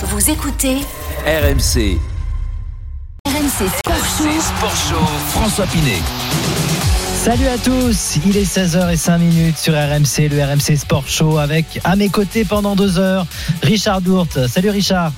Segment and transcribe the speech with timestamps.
[0.00, 0.76] Vous écoutez
[1.26, 1.98] RMC.
[3.26, 4.24] RMC Sport Show.
[4.24, 5.04] RMC Sport Show.
[5.30, 5.98] François Pinet.
[7.16, 12.10] Salut à tous, il est 16h05 sur RMC, le RMC Sport Show avec à mes
[12.10, 13.26] côtés pendant deux heures
[13.64, 14.46] Richard Dourte.
[14.46, 15.10] Salut Richard.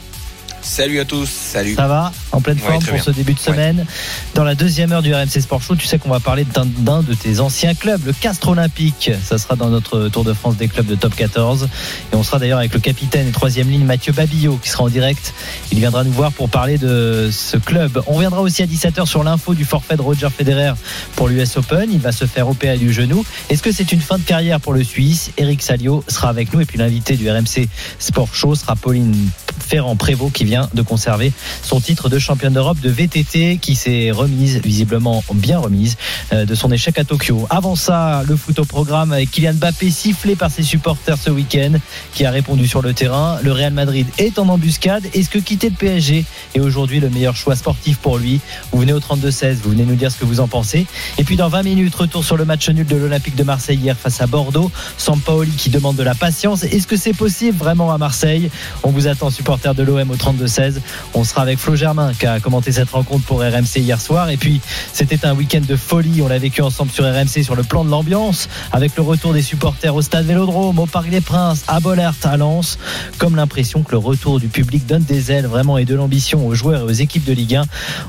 [0.62, 1.74] Salut à tous, salut.
[1.74, 2.10] Ça va?
[2.32, 3.02] En pleine forme pour bien.
[3.02, 3.86] ce début de semaine.
[4.34, 7.14] Dans la deuxième heure du RMC Sport Show, tu sais qu'on va parler d'un de
[7.14, 9.10] tes anciens clubs, le Castre Olympique.
[9.22, 11.68] Ça sera dans notre Tour de France des clubs de top 14.
[12.12, 14.88] Et on sera d'ailleurs avec le capitaine et troisième ligne Mathieu Babillot qui sera en
[14.88, 15.34] direct.
[15.72, 18.00] Il viendra nous voir pour parler de ce club.
[18.06, 20.74] On reviendra aussi à 17h sur l'info du forfait de Roger Federer
[21.16, 21.90] pour l'US Open.
[21.92, 23.24] Il va se faire opérer du genou.
[23.48, 25.32] Est-ce que c'est une fin de carrière pour le Suisse?
[25.36, 27.68] Eric Salio sera avec nous et puis l'invité du RMC
[27.98, 29.14] Sport Show sera Pauline
[29.58, 34.60] Ferrand-Prévot qui vient de conserver son titre de championne d'Europe de VTT qui s'est remise,
[34.62, 35.96] visiblement bien remise,
[36.32, 37.46] euh, de son échec à Tokyo.
[37.50, 41.72] Avant ça, le foot au programme avec Kylian Mbappé sifflé par ses supporters ce week-end
[42.14, 43.38] qui a répondu sur le terrain.
[43.42, 45.04] Le Real Madrid est en embuscade.
[45.14, 46.24] Est-ce que quitter le PSG
[46.54, 48.40] est aujourd'hui le meilleur choix sportif pour lui?
[48.72, 50.86] Vous venez au 32-16, vous venez nous dire ce que vous en pensez.
[51.18, 53.96] Et puis dans 20 minutes, retour sur le match nul de l'Olympique de Marseille hier
[53.96, 54.70] face à Bordeaux.
[54.96, 56.62] Sampaoli qui demande de la patience.
[56.64, 58.50] Est-ce que c'est possible vraiment à Marseille?
[58.82, 60.80] On vous attend, supporter de l'OM au 32-16.
[61.14, 64.30] On sera avec Flo Germain qui a commenté cette rencontre pour RMC hier soir.
[64.30, 64.60] Et puis
[64.92, 66.22] c'était un week-end de folie.
[66.22, 69.42] On l'a vécu ensemble sur RMC sur le plan de l'ambiance avec le retour des
[69.42, 72.78] supporters au stade Vélodrome, au Parc des Princes, à Bollard, à Lens.
[73.18, 76.54] Comme l'impression que le retour du public donne des ailes vraiment et de l'ambition aux
[76.54, 77.64] joueurs et aux équipes de Ligue 1.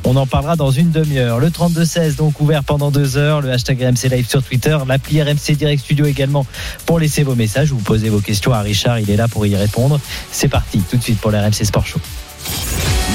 [0.06, 1.40] On en parlera dans une demi-heure.
[1.40, 3.42] Le 32-16 donc ouvert pendant deux heures.
[3.42, 4.78] Le hashtag RMC Live sur Twitter.
[4.88, 6.46] L'appli RMC Direct Studio également
[6.86, 7.72] pour laisser vos messages.
[7.72, 9.00] Vous posez vos questions à Richard.
[9.00, 10.00] Il est là pour y répondre.
[10.32, 12.00] C'est parti tout de suite pour le RMC Sport Show.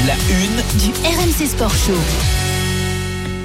[0.07, 2.36] La une Du RMC Sport Show.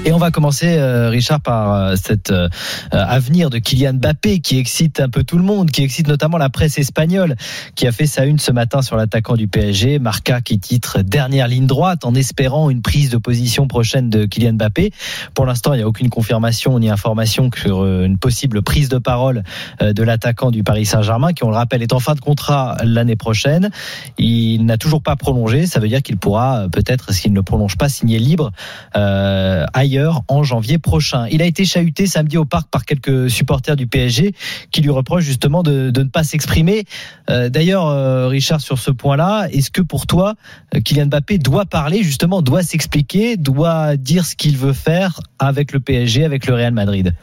[0.04, 2.48] Et on va commencer, euh, Richard, par euh, cet euh,
[2.90, 6.50] avenir de Kylian Mbappé qui excite un peu tout le monde, qui excite notamment la
[6.50, 7.36] presse espagnole,
[7.76, 11.46] qui a fait sa une ce matin sur l'attaquant du PSG, Marca qui titre dernière
[11.46, 14.90] ligne droite en espérant une prise de position prochaine de Kylian Mbappé.
[15.34, 18.98] Pour l'instant, il n'y a aucune confirmation ni information sur euh, une possible prise de
[18.98, 19.44] parole
[19.80, 22.76] euh, de l'attaquant du Paris Saint-Germain, qui, on le rappelle, est en fin de contrat
[22.82, 23.70] l'année prochaine.
[24.18, 27.76] Il n'a toujours pas prolongé, ça veut dire qu'il pourra euh, peut-être, s'il ne prolonge
[27.76, 28.50] pas, signer libre
[28.96, 29.64] euh,
[30.00, 31.26] en janvier prochain.
[31.30, 34.34] Il a été chahuté samedi au parc par quelques supporters du PSG
[34.70, 36.84] qui lui reprochent justement de, ne pas s'exprimer.
[37.30, 40.34] Euh, D'ailleurs, euh, Richard, sur ce point-là, est-ce que pour toi,
[40.74, 45.72] euh, Kylian Mbappé doit parler justement, doit s'expliquer, doit dire ce qu'il veut faire avec
[45.72, 47.14] le PSG, avec le Real Madrid?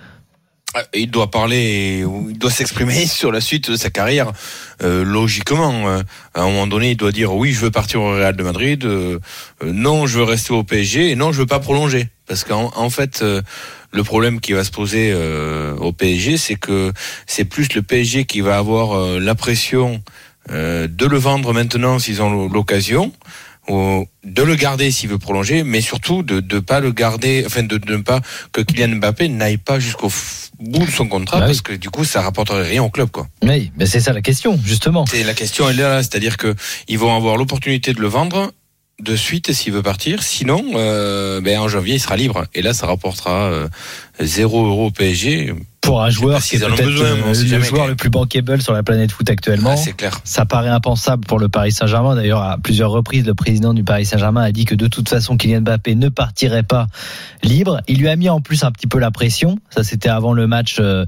[0.93, 4.31] Il doit parler, il doit s'exprimer sur la suite de sa carrière.
[4.81, 5.87] Logiquement,
[6.35, 8.87] à un moment donné, il doit dire oui, je veux partir au Real de Madrid,
[9.65, 12.09] non, je veux rester au PSG, et non, je veux pas prolonger.
[12.29, 13.41] Parce qu'en en fait, euh,
[13.91, 16.93] le problème qui va se poser euh, au PSG, c'est que
[17.27, 20.01] c'est plus le PSG qui va avoir euh, la pression
[20.51, 23.11] euh, de le vendre maintenant s'ils ont l'occasion
[23.67, 27.61] ou de le garder s'il veut prolonger, mais surtout de ne pas le garder, enfin
[27.61, 28.19] de, de ne pas
[28.51, 30.11] que Kylian Mbappé n'aille pas jusqu'au
[30.59, 31.51] bout de son contrat, Bah oui.
[31.51, 33.27] parce que du coup ça rapporterait rien au club quoi.
[33.43, 35.05] Oui, mais c'est ça la question, justement.
[35.05, 36.55] C'est la question elle est là, c'est-à-dire que
[36.87, 38.51] ils vont avoir l'opportunité de le vendre
[39.01, 42.73] de suite s'il veut partir, sinon euh, ben en janvier il sera libre et là
[42.73, 43.67] ça rapportera euh,
[44.19, 45.53] 0 euro au PSG.
[45.81, 49.27] Pour un joueur qui est peut-être le joueur le plus bankable sur la planète foot
[49.29, 49.71] actuellement.
[49.73, 50.19] Ah, c'est clair.
[50.25, 52.15] Ça paraît impensable pour le Paris Saint-Germain.
[52.15, 55.37] D'ailleurs, à plusieurs reprises, le président du Paris Saint-Germain a dit que de toute façon,
[55.37, 56.87] Kylian Mbappé ne partirait pas
[57.43, 57.79] libre.
[57.87, 59.57] Il lui a mis en plus un petit peu la pression.
[59.69, 61.05] Ça, c'était avant le match euh,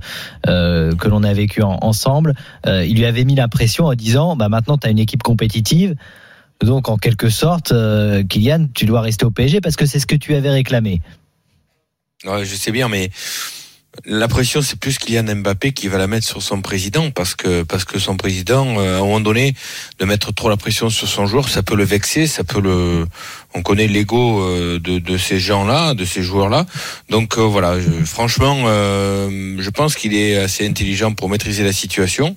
[0.48, 2.34] euh, que l'on a vécu en- ensemble.
[2.66, 5.96] Il lui avait mis la pression en disant, bah maintenant, tu as une équipe compétitive.
[6.62, 10.08] Donc, en quelque sorte, euh, Kylian, tu dois rester au PSG parce que c'est ce
[10.08, 11.02] que tu avais réclamé.
[12.24, 13.10] Ouais, je sais bien, mais
[14.06, 17.64] la pression, c'est plus Kylian Mbappé qui va la mettre sur son président, parce que
[17.64, 19.54] parce que son président, euh, à un moment donné,
[20.00, 23.06] de mettre trop la pression sur son joueur, ça peut le vexer, ça peut le.
[23.54, 26.66] On connaît l'ego euh, de, de ces gens-là, de ces joueurs-là.
[27.10, 31.74] Donc euh, voilà, je- franchement, euh, je pense qu'il est assez intelligent pour maîtriser la
[31.74, 32.34] situation,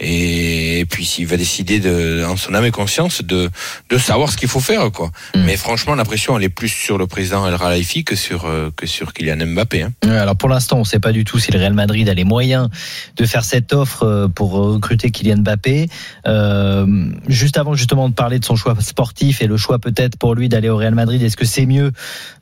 [0.00, 3.48] et, puis s'il va décider de, en son âme et conscience de
[3.88, 5.10] de savoir ce qu'il faut faire, quoi.
[5.34, 5.44] Mm.
[5.44, 8.70] Mais franchement, la pression, elle est plus sur le président El Khalifi que sur euh,
[8.76, 9.82] que sur Kylian Mbappé.
[9.82, 9.92] Hein.
[10.04, 12.24] Ouais, Alors pour l'instant, on ne pas du tout si le Real Madrid a les
[12.24, 12.68] moyens
[13.16, 15.88] de faire cette offre euh, pour recruter Kylian Mbappé.
[16.26, 20.34] Euh, juste avant justement de parler de son choix sportif et le choix peut-être pour
[20.34, 21.92] lui d'aller au Real Madrid, est-ce que c'est mieux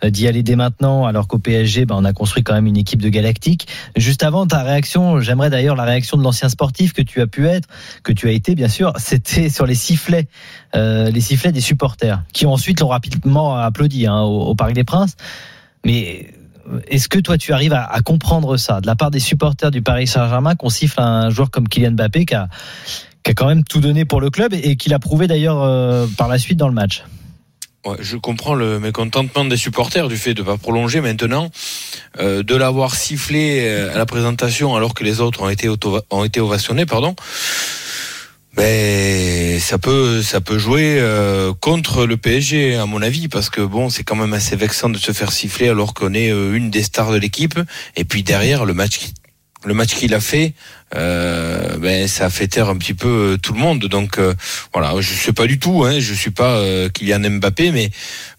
[0.04, 2.76] euh, d'y aller dès maintenant alors qu'au PSG, ben, on a construit quand même une
[2.76, 3.68] équipe de galactique?
[3.96, 7.46] Juste avant ta réaction, j'aimerais d'ailleurs la réaction de l'ancien sportif que tu as pu
[7.46, 7.68] être,
[8.02, 10.28] que tu as été bien sûr, c'était sur les sifflets,
[10.74, 14.84] euh, les sifflets des supporters qui ensuite l'ont rapidement applaudi hein, au, au Parc des
[14.84, 15.16] Princes.
[15.84, 16.26] Mais
[16.88, 20.06] est-ce que toi tu arrives à, comprendre ça de la part des supporters du Paris
[20.06, 22.48] Saint-Germain qu'on siffle un joueur comme Kylian Mbappé qui a,
[23.24, 26.28] a quand même tout donné pour le club et, qui l'a prouvé d'ailleurs euh, par
[26.28, 27.02] la suite dans le match?
[28.00, 31.50] Je comprends le mécontentement des supporters du fait de ne pas prolonger maintenant,
[32.18, 35.68] euh, de l'avoir sifflé euh, à la présentation alors que les autres ont été,
[36.10, 37.14] ont été ovationnés, pardon.
[38.56, 43.60] Ben, ça peut, ça peut jouer euh, contre le PSG à mon avis parce que
[43.60, 46.70] bon, c'est quand même assez vexant de se faire siffler alors qu'on est euh, une
[46.70, 47.60] des stars de l'équipe
[47.96, 49.12] et puis derrière le match
[49.66, 50.54] le match qu'il a fait,
[50.94, 53.80] euh, ben ça a fait taire un petit peu euh, tout le monde.
[53.86, 54.34] Donc euh,
[54.72, 57.90] voilà, je sais pas du tout, hein, je suis pas euh, Kylian Mbappé, mais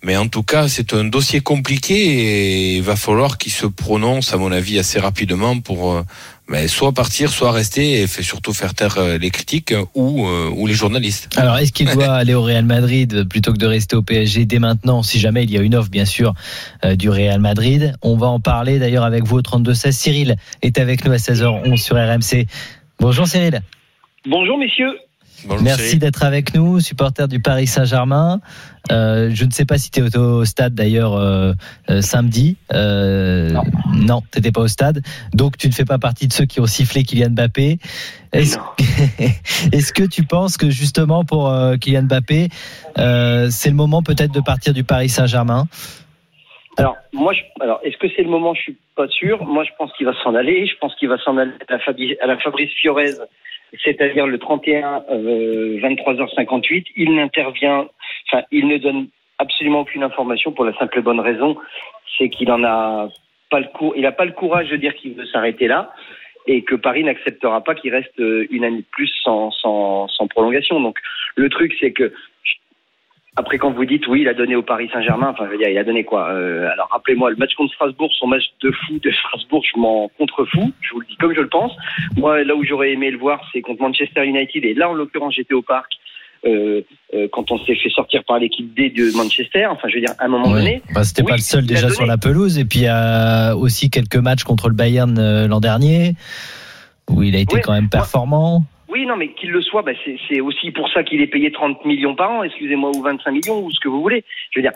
[0.04, 4.34] mais en tout cas c'est un dossier compliqué et il va falloir qu'il se prononce
[4.34, 6.02] à mon avis assez rapidement pour
[6.50, 10.26] euh, ben, soit partir, soit rester et fait surtout faire taire euh, les critiques ou
[10.26, 11.30] euh, ou les journalistes.
[11.38, 14.60] Alors est-ce qu'il doit aller au Real Madrid plutôt que de rester au PSG dès
[14.60, 16.34] maintenant, si jamais il y a une offre bien sûr
[16.84, 17.96] euh, du Real Madrid?
[18.02, 19.98] On va en parler d'ailleurs avec vous au 32 16.
[19.98, 22.48] Cyril est avec nous à 16h11 sur RMC.
[23.00, 23.62] Bonjour Cyril.
[24.26, 24.94] Bonjour messieurs.
[25.48, 28.42] Bonjour, Merci d'être avec nous, supporter du Paris Saint-Germain.
[28.92, 31.54] Euh, je ne sais pas si tu es au stade d'ailleurs euh,
[31.90, 32.58] euh, samedi.
[32.74, 33.64] Euh, Non.
[33.94, 35.02] non, tu n'étais pas au stade.
[35.34, 37.78] Donc tu ne fais pas partie de ceux qui ont sifflé Kylian Mbappé.
[38.34, 42.50] Est-ce que tu penses que justement pour euh, Kylian Mbappé,
[42.98, 45.66] euh, c'est le moment peut-être de partir du Paris Saint-Germain?
[46.78, 48.54] Alors moi, je, alors est-ce que c'est le moment?
[48.54, 49.44] Je suis pas sûr.
[49.46, 50.68] Moi, je pense qu'il va s'en aller.
[50.68, 53.14] Je pense qu'il va s'en aller à la, Fabi- à la Fabrice Fiorez,
[53.84, 56.86] c'est-à-dire le 31 euh, 23h58.
[56.96, 57.88] Il n'intervient,
[58.28, 59.08] enfin, il ne donne
[59.40, 61.58] absolument aucune information pour la simple bonne raison,
[62.18, 63.10] c'est qu'il en a
[63.50, 65.92] pas le il a pas le courage de dire qu'il veut s'arrêter là
[66.48, 70.80] et que Paris n'acceptera pas qu'il reste euh, une année de plus sans, sans prolongation.
[70.80, 70.98] Donc
[71.36, 72.14] le truc, c'est que
[73.38, 75.70] après, quand vous dites oui, il a donné au Paris Saint-Germain, enfin, je veux dire,
[75.70, 78.98] il a donné quoi euh, Alors, rappelez-moi, le match contre Strasbourg, son match de fou
[78.98, 81.72] de Strasbourg, je m'en contrefous, je vous le dis comme je le pense.
[82.16, 85.36] Moi, là où j'aurais aimé le voir, c'est contre Manchester United, et là, en l'occurrence,
[85.36, 85.94] j'étais au parc
[86.46, 86.82] euh,
[87.14, 89.68] euh, quand on s'est fait sortir par l'équipe D de Manchester.
[89.68, 91.90] Enfin, je veux dire, à un moment donné, Bah, C'était Oui, pas le seul déjà
[91.90, 92.58] sur la pelouse.
[92.58, 96.16] Et puis il y a aussi quelques matchs contre le Bayern euh, l'an dernier
[97.10, 98.66] où il a été quand même performant.
[98.90, 99.92] Oui, non, mais qu'il le soit, bah,
[100.30, 103.60] c'est aussi pour ça qu'il est payé 30 millions par an, excusez-moi, ou 25 millions,
[103.60, 104.24] ou ce que vous voulez.
[104.52, 104.72] Je veux dire,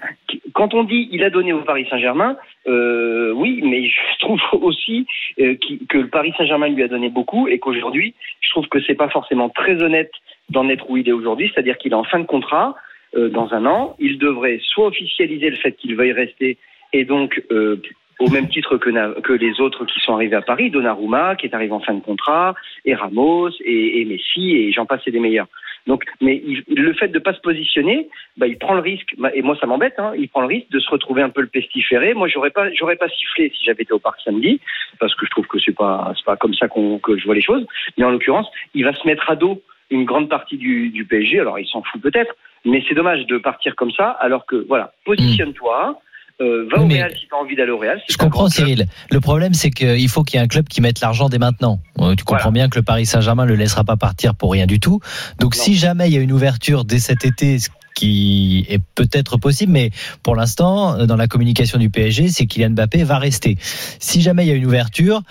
[0.53, 2.35] quand on dit il a donné au Paris Saint-Germain,
[2.67, 5.07] euh, oui, mais je trouve aussi
[5.39, 5.55] euh,
[5.87, 9.09] que le Paris Saint-Germain lui a donné beaucoup et qu'aujourd'hui, je trouve que c'est pas
[9.09, 10.11] forcément très honnête
[10.49, 12.75] d'en être où il est aujourd'hui, c'est-à-dire qu'il est en fin de contrat
[13.15, 13.95] euh, dans un an.
[13.99, 16.57] Il devrait soit officialiser le fait qu'il veuille rester
[16.93, 17.81] et donc euh,
[18.21, 21.71] au même titre que, les autres qui sont arrivés à Paris, Donnarumma qui est arrivé
[21.71, 25.47] en fin de contrat, et Ramos et, Messi et j'en passe et des meilleurs.
[25.87, 28.07] Donc, mais le fait de pas se positionner,
[28.37, 29.15] bah, il prend le risque.
[29.17, 29.95] bah, Et moi, ça m'embête.
[29.97, 32.13] Hein, il prend le risque de se retrouver un peu le pestiféré.
[32.13, 34.61] Moi, j'aurais pas, pas sifflé si j'avais été au parc samedi,
[34.99, 37.41] parce que je trouve que c'est pas, pas comme ça qu'on, que je vois les
[37.41, 37.65] choses.
[37.97, 41.39] Mais en l'occurrence, il va se mettre à dos une grande partie du, du PSG.
[41.39, 44.93] Alors, il s'en fout peut-être, mais c'est dommage de partir comme ça, alors que voilà,
[45.05, 45.99] positionne-toi.
[46.41, 48.01] Euh, va au mais- Real si tu as envie d'aller au Real.
[48.09, 48.49] Je comprends.
[48.49, 48.87] Cyril.
[49.11, 51.79] Le problème c'est qu'il faut qu'il y ait un club qui mette l'argent dès maintenant.
[51.99, 54.65] Euh, Tu comprends bien que le Paris Saint-Germain ne le laissera pas partir pour rien
[54.65, 54.99] du tout.
[55.39, 55.61] Donc Non.
[55.63, 59.71] si jamais il y a une ouverture dès cet été, ce qui est peut-être possible,
[59.73, 59.91] mais
[60.23, 63.57] pour l'instant, euh, dans la communication du PSG, c'est Kylian Mbappé va rester.
[63.61, 65.21] Si jamais il y a une ouverture,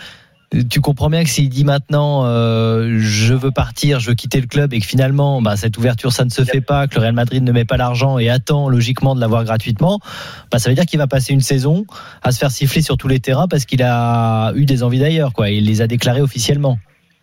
[0.70, 4.46] tu comprends bien que s'il dit maintenant euh, je veux partir, je veux quitter le
[4.46, 7.14] club et que finalement bah, cette ouverture ça ne se fait pas, que le Real
[7.14, 10.00] Madrid ne met pas l'argent et attend logiquement de l'avoir gratuitement,
[10.50, 11.84] bah, ça veut dire qu'il va passer une saison
[12.22, 15.32] à se faire siffler sur tous les terrains parce qu'il a eu des envies d'ailleurs
[15.32, 15.50] quoi.
[15.50, 16.78] Il les a déclarées officiellement.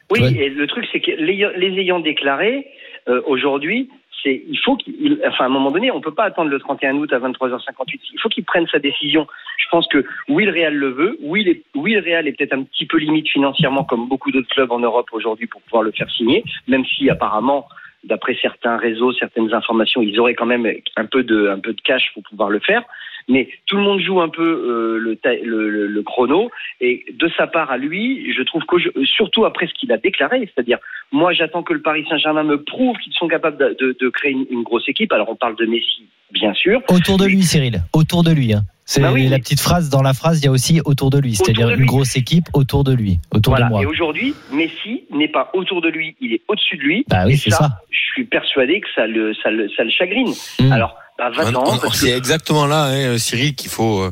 [0.10, 2.68] Oui, et le truc, c'est que les, les ayant déclarés,
[3.10, 3.90] euh, aujourd'hui,
[4.24, 6.96] c'est il faut qu'il, enfin, à un moment donné, on peut pas attendre le 31
[6.96, 8.00] août à 23h58.
[8.14, 9.28] Il faut qu'il prenne sa décision.
[9.58, 11.18] Je pense que oui, le Real le veut.
[11.22, 14.50] Oui, les, oui le Real est peut-être un petit peu limite financièrement, comme beaucoup d'autres
[14.50, 17.68] clubs en Europe aujourd'hui, pour pouvoir le faire signer, même si apparemment,
[18.04, 21.82] d'après certains réseaux, certaines informations, ils auraient quand même un peu de, un peu de
[21.82, 22.84] cash pour pouvoir le faire.
[23.30, 26.50] Mais tout le monde joue un peu euh, le, le, le- chrono.
[26.80, 30.50] Et de sa part à lui, je trouve que surtout après ce qu'il a déclaré,
[30.54, 30.78] c'est-à-dire
[31.12, 34.32] moi j'attends que le Paris Saint-Germain me prouve qu'ils sont capables de, de- de créer
[34.32, 35.12] une, une grosse équipe.
[35.12, 36.82] Alors on parle de Messi, bien sûr.
[36.90, 37.82] Autour de lui, Cyril.
[37.94, 38.54] Autour de lui.
[38.54, 38.62] hein.
[38.90, 40.40] C'est Bah oui, la petite phrase dans la phrase.
[40.42, 43.52] Il y a aussi autour de lui, c'est-à-dire une grosse équipe autour de lui, autour
[43.52, 43.66] voilà.
[43.66, 43.82] de moi.
[43.82, 47.04] Et aujourd'hui, Messi n'est pas autour de lui, il est au-dessus de lui.
[47.10, 47.82] Bah oui, c'est ça.
[47.90, 50.32] Je suis persuadé que ça le, ça le, ça le chagrine.
[50.62, 50.72] Mm.
[50.72, 54.12] Alors, bah, C'est que- exactement là, hein, Cyril, qu'il faut euh,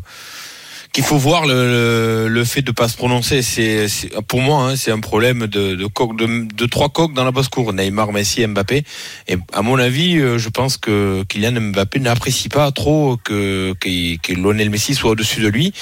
[0.93, 3.41] qu'il faut voir le, le, le fait de pas se prononcer.
[3.41, 3.85] C'est
[4.29, 7.31] pour moi, hein, c'est un problème de de, coq, de de trois coqs dans la
[7.31, 7.74] basse cour.
[7.74, 8.85] Neymar, Messi, Mbappé.
[9.27, 14.15] Et à mon avis, euh, je pense que Kylian Mbappé n'apprécie pas trop que que,
[14.17, 15.74] que Lionel Messi soit au-dessus de lui.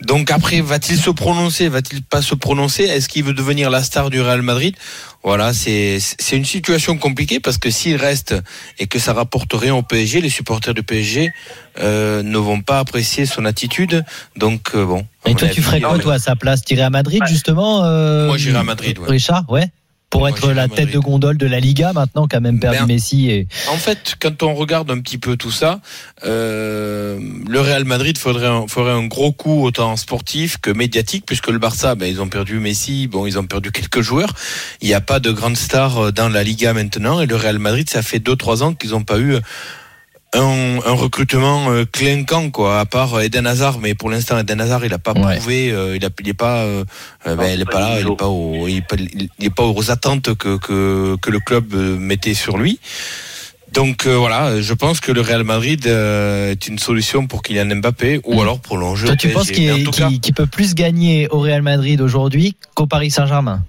[0.00, 1.68] Donc après, va-t-il se prononcer?
[1.68, 2.84] Va-t-il pas se prononcer?
[2.84, 4.76] Est-ce qu'il veut devenir la star du Real Madrid?
[5.24, 8.34] Voilà, c'est c'est une situation compliquée parce que s'il reste
[8.78, 11.32] et que ça rapporte rien au PSG, les supporters du PSG
[11.78, 14.04] euh, ne vont pas apprécier son attitude.
[14.36, 15.06] Donc euh, bon.
[15.26, 16.62] Et toi, tu ferais quoi, toi, à sa place?
[16.62, 19.08] T'irais à Madrid, justement euh, Moi, j'irais à Madrid, ouais.
[19.08, 19.70] Richard, ouais
[20.12, 22.86] Pour Moi, être la tête de gondole de la Liga, maintenant, qu'a même perdu Ben,
[22.86, 23.30] Messi.
[23.30, 23.48] Et...
[23.70, 25.80] En fait, quand on regarde un petit peu tout ça,
[26.24, 31.48] euh, le Real Madrid faudrait un, ferait un gros coup autant sportif que médiatique, puisque
[31.48, 34.34] le Barça, ben, ils ont perdu Messi, bon, ils ont perdu quelques joueurs.
[34.82, 37.58] Il n'y a pas de grandes stars euh, dans la Liga maintenant, et le Real
[37.58, 39.38] Madrid, ça fait deux trois ans qu'ils n'ont pas eu
[40.34, 44.84] un, un recrutement euh, clinquant, quoi, à part Eden Hazard, mais pour l'instant, Eden Hazard,
[44.84, 45.36] il n'a pas Ouais.
[45.36, 46.84] prouvé, euh, il, a, il est pas, euh,
[47.26, 48.96] euh, ben, Non, il est pas pas là, il est pas, au, il est pas,
[48.96, 52.80] il est pas aux attentes que, que, que le club euh, mettait sur lui.
[53.72, 57.76] Donc euh, voilà, je pense que le Real Madrid euh, est une solution pour Kylian
[57.76, 58.40] Mbappé ou Mm.
[58.40, 59.84] alors prolonger Toi, tu PSG.
[59.84, 63.62] penses qu'il peut plus gagner au Real Madrid aujourd'hui qu'au Paris Saint-Germain?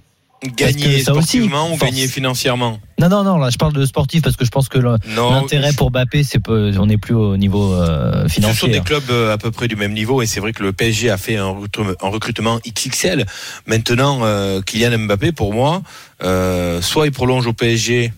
[0.56, 4.22] Gagner ça aussi, sportivement ou gagner financièrement Non, non, non, là, je parle de sportif
[4.22, 8.24] parce que je pense que l'intérêt pour Mbappé, c'est on n'est plus au niveau euh,
[8.24, 8.70] ce sont financier.
[8.70, 8.84] des hein.
[8.84, 11.18] clubs euh, à peu près du même niveau et c'est vrai que le PSG a
[11.18, 11.56] fait un
[12.02, 13.26] recrutement, XXL.
[13.68, 15.82] Maintenant, euh, Kylian Mbappé, pour moi,
[16.24, 18.12] euh, soit il prolonge au PSG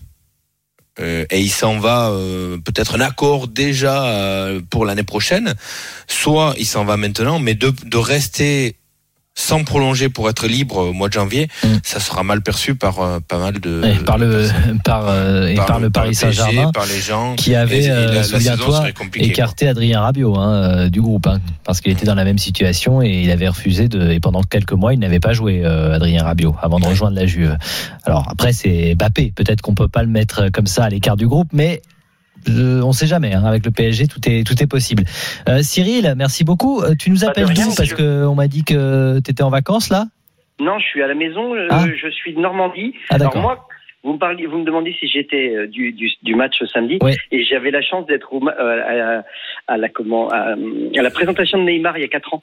[0.98, 5.54] et il s'en va euh, peut-être un accord déjà euh, pour l'année prochaine,
[6.08, 8.76] soit il s'en va maintenant, mais de, de rester
[9.38, 11.66] sans prolonger pour être libre au mois de janvier, Mm.
[11.84, 14.48] ça sera mal perçu par euh, pas mal de Et par le,
[14.82, 18.22] par, euh, et par, le Paris Saint-Germain par les gens qui Et- et euh, la-
[18.24, 18.84] souviens-toi,
[19.16, 23.02] écarté Adrien Rabiot hein, euh, du groupe hein, parce qu'il était dans la même situation
[23.02, 26.24] et il avait refusé de et pendant quelques mois il n'avait pas joué euh, Adrien
[26.24, 27.56] Rabiot avant de rejoindre la Juve.
[28.04, 31.28] Alors après c'est Mbappé, peut-être qu'on peut pas le mettre comme ça à l'écart du
[31.28, 31.82] groupe mais
[32.48, 35.04] euh, on sait jamais hein, avec le PSG tout est tout est possible.
[35.48, 36.80] Euh, Cyril, merci beaucoup.
[36.82, 37.96] Euh, Tu nous appelles d'où parce monsieur.
[37.96, 40.06] que on m'a dit que tu étais en vacances là?
[40.60, 41.54] Non, je suis à la maison.
[41.54, 41.84] euh, Ah.
[42.02, 42.94] Je suis de Normandie.
[43.10, 43.68] Ah Alors moi,
[44.04, 46.98] vous me parliez, vous me demandiez si j'étais du, du, du match samedi,
[47.32, 49.22] et j'avais la chance d'être à,
[49.66, 52.42] à la comment à, à la présentation de Neymar il y a quatre ans.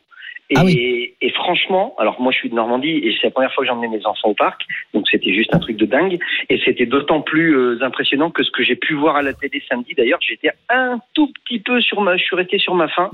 [0.50, 1.14] Et, Ah oui.
[1.22, 3.88] et franchement, alors moi je suis de Normandie et c'est la première fois que j'emmenais
[3.88, 6.20] mes enfants au parc, donc c'était juste un truc de dingue.
[6.50, 9.64] Et c'était d'autant plus euh, impressionnant que ce que j'ai pu voir à la télé
[9.70, 9.94] samedi.
[9.96, 13.10] D'ailleurs, j'étais un tout petit peu sur ma, je suis resté sur ma faim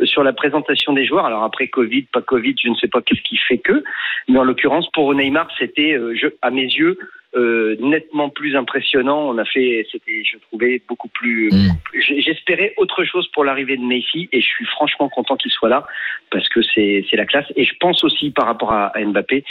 [0.00, 1.26] euh, sur la présentation des joueurs.
[1.26, 3.82] Alors après Covid, pas Covid, je ne sais pas qu'est-ce qui fait que,
[4.28, 6.98] mais en l'occurrence pour Neymar, c'était, euh, à mes yeux,
[7.36, 9.28] euh, nettement plus impressionnant.
[9.28, 11.50] On a fait, c'était, je trouvais beaucoup plus.
[11.52, 11.72] Mm.
[12.20, 15.86] J'espérais autre chose pour l'arrivée de Messi et je suis franchement content qu'il soit là
[16.30, 17.46] parce que c'est c'est la classe.
[17.56, 19.44] Et je pense aussi par rapport à, à Mbappé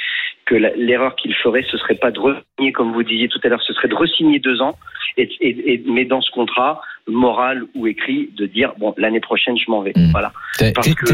[0.45, 3.61] que l'erreur qu'il ferait, ce serait pas de re-signer, comme vous disiez tout à l'heure,
[3.61, 4.77] ce serait de re-signer deux ans,
[5.17, 9.57] et, et, et- mais dans ce contrat, moral ou écrit, de dire bon l'année prochaine
[9.57, 9.93] je m'en vais.
[9.95, 10.11] Mm.
[10.11, 10.31] Voilà.
[10.73, 11.13] Parce que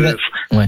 [0.55, 0.65] ouais.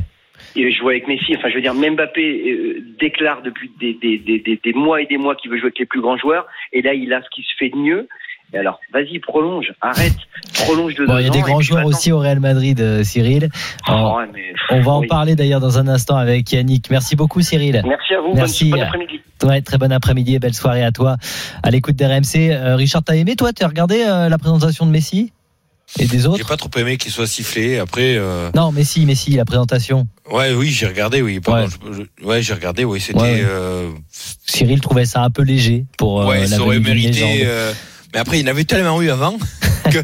[0.56, 2.22] Et je vois avec Messi, enfin je veux dire, Mbappé
[2.52, 5.68] euh, déclare depuis des, des, des, des, des mois et des mois qu'il veut jouer
[5.68, 8.08] avec les plus grands joueurs, et là il a ce qui se fait de mieux.
[8.54, 10.14] Et alors, vas-y, prolonge, arrête,
[10.54, 13.50] prolonge de Bon, il y a des grands joueurs aussi au Real Madrid, euh, Cyril.
[13.88, 15.08] Alors, Oh, ouais, mais- On va en oui.
[15.08, 16.90] parler d'ailleurs dans un instant avec Yannick.
[16.92, 17.82] Merci beaucoup Cyril.
[17.86, 18.70] Merci à vous, Merci.
[18.70, 19.20] bon, bon après-midi.
[19.44, 21.16] Ouais, très bon après-midi et belle soirée à toi
[21.64, 22.52] à l'écoute d'RMC.
[22.52, 25.34] Euh, Richard, t'as aimé toi T'as regardé euh, la présentation de Messi?
[26.00, 27.78] Et des J'ai autres pas trop aimé qu'il soit sifflé.
[27.80, 30.08] Après, euh, Non, Messi, Messi, la présentation.
[30.32, 31.40] ouais, oui, j'ai regardé, oui.
[31.40, 31.68] Pardon,
[32.24, 32.42] Ouais.
[32.42, 33.00] j'ai regardé, oui.
[33.00, 33.90] C'était, Ouais, euh,
[34.46, 37.48] Cyril trouvait ça un peu léger pour euh, ouais, ça aurait mérité.
[38.14, 39.38] mais après, il y en avait tellement eu avant
[39.92, 40.00] que,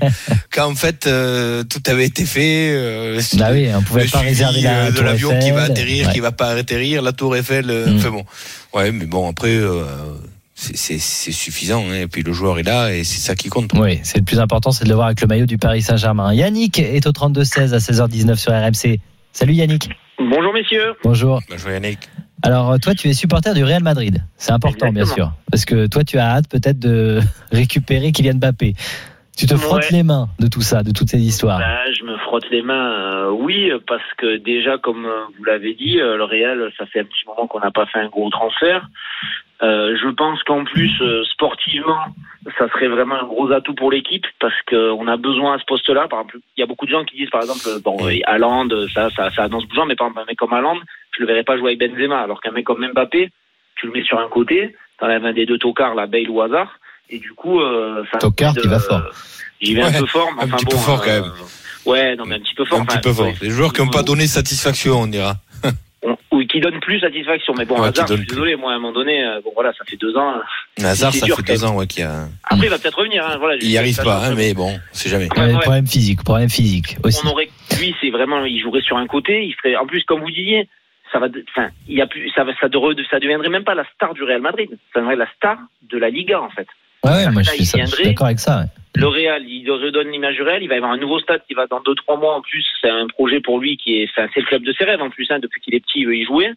[0.54, 2.70] qu'en fait, euh, tout avait été fait.
[2.74, 6.14] euh, Bah oui, on pouvait pas réserver la de l'avion qui va atterrir, Ouais.
[6.14, 7.70] qui va pas atterrir, la tour Eiffel.
[7.70, 7.98] euh, Mm.
[7.98, 8.26] Enfin bon,
[8.76, 9.58] ouais, mais bon après,
[10.62, 11.84] c'est- suffisant.
[11.90, 13.72] Hein, et puis le joueur est là et c'est ça qui compte.
[13.76, 16.34] Oui, c'est le plus important, c'est de le voir avec le maillot du Paris Saint-Germain.
[16.34, 19.00] Yannick est au 32-16 à 16h19 sur RMC.
[19.34, 19.90] Salut Yannick.
[20.20, 20.94] Bonjour messieurs.
[21.04, 21.42] Bonjour.
[21.50, 22.00] Bah, je vois Yannick.
[22.44, 24.24] Alors, euh, toi, tu es supporter du Real Madrid.
[24.38, 25.32] C'est important, bien sûr.
[25.52, 27.20] Parce que toi, tu as hâte peut-être de
[27.52, 28.74] récupérer Kylian Mbappé.
[29.42, 29.98] Tu te frottes Ouais.
[29.98, 31.58] les mains de tout ça, de toutes ces histoires.
[31.58, 35.74] Bah, je me frotte les mains, euh, oui, parce que déjà, comme euh, vous l'avez
[35.74, 38.30] dit, euh, le Real, ça fait un petit moment qu'on n'a pas fait un gros
[38.30, 38.86] transfert.
[39.64, 40.92] Euh, je pense qu'en plus,
[41.24, 41.98] sportivement,
[42.60, 46.08] ça serait vraiment un gros atout pour l'équipe parce qu'on a besoin à ce poste-là.
[46.08, 49.10] Par exemple, il y a beaucoup de gens qui disent, par exemple, bon, Haaland, ça,
[49.10, 50.78] ça, ça annonce bougeant, mais par exemple, un mec comme Haaland,
[51.18, 53.32] je le verrais pas jouer avec Benzema, alors qu'un mec comme Mbappé,
[53.78, 56.78] tu le mets sur un côté, t'enlèves un des deux tocards, la Bale ou Hazard,
[57.12, 58.18] et du coup, euh, ça.
[58.18, 59.04] Tocard, de- tu vas fort.
[59.62, 60.72] J'y vais un peu fort, mais un enfin petit bon.
[60.72, 61.32] peu fort, quand même.
[61.86, 62.80] Ouais, non, mais un petit peu fort.
[62.80, 63.26] un petit peu fort.
[63.28, 63.36] ouais.
[63.42, 65.36] Les joueurs qui n'ont pas donné satisfaction, on dira.
[66.32, 67.54] Oui, qui donne plus satisfaction.
[67.56, 69.52] Mais bon, Ouais, Hazard, qui je suis désolé, moi, à un moment donné, euh, bon,
[69.54, 70.34] voilà, ça fait deux ans.
[70.82, 72.26] Hazard, c'est ça dur, fait deux ans ouais, qu'il y a...
[72.46, 73.58] Après, il va peut-être revenir, hein, voilà.
[73.62, 75.28] il y arrive pas, hein, mais bon, c'est jamais.
[75.36, 75.60] Ouais, Ouais, ouais.
[75.60, 77.20] Problème physique, problème physique aussi.
[77.24, 77.50] on aurait,
[77.80, 80.68] lui, c'est vraiment, il jouerait sur un côté, il serait, en plus, comme vous disiez,
[81.12, 83.76] ça va, enfin, il y a plus, ça va, ça, de- ça deviendrait même pas
[83.76, 86.68] la star du Real Madrid, ça deviendrait la star de la Liga, en fait.
[87.04, 88.10] Ouais, ouais, moi je suis, il ça- je suis viendrait.
[88.12, 88.60] d'accord avec ça.
[88.60, 88.66] ouais.
[88.94, 91.54] Le Real, il redonne l'image du Real, il va y avoir un nouveau stade qui
[91.54, 94.40] va dans deux, trois mois en plus, c'est un projet pour lui qui est, c'est
[94.40, 96.26] le club de ses rêves en plus, hein, depuis qu'il est petit, il veut y
[96.26, 96.50] jouer.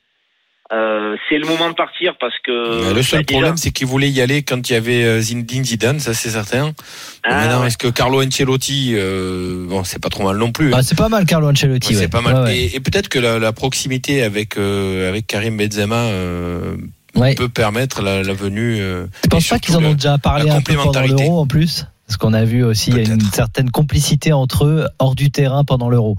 [0.73, 2.95] Euh, c'est le moment de partir parce que.
[2.95, 5.63] Le seul déjà- problème, c'est qu'il voulait y aller quand il y avait euh, Zinedine
[5.65, 6.73] Zidane, ça c'est certain.
[7.23, 7.67] Ah, Maintenant, ouais.
[7.69, 10.69] est-ce que Carlo Ancelotti, euh, bon, c'est pas trop mal non plus.
[10.69, 10.77] hein.
[10.79, 11.89] Bah, c'est pas mal Carlo Ancelotti.
[11.91, 12.03] Ouais, ouais.
[12.03, 12.51] c'est pas mal.
[12.51, 16.77] Et, et peut-être que la, la proximité avec euh, avec Karim Benzema euh,
[17.17, 17.35] Ouais.
[17.35, 18.77] peut permettre la, la venue.
[18.81, 21.87] Euh, Tu penses pas qu'ils en ont déjà parlé un peu pendant l'Euro en plus?
[22.07, 25.31] Parce qu'on a vu aussi il y a une certaine complicité entre eux hors du
[25.31, 26.17] terrain pendant l'Euro.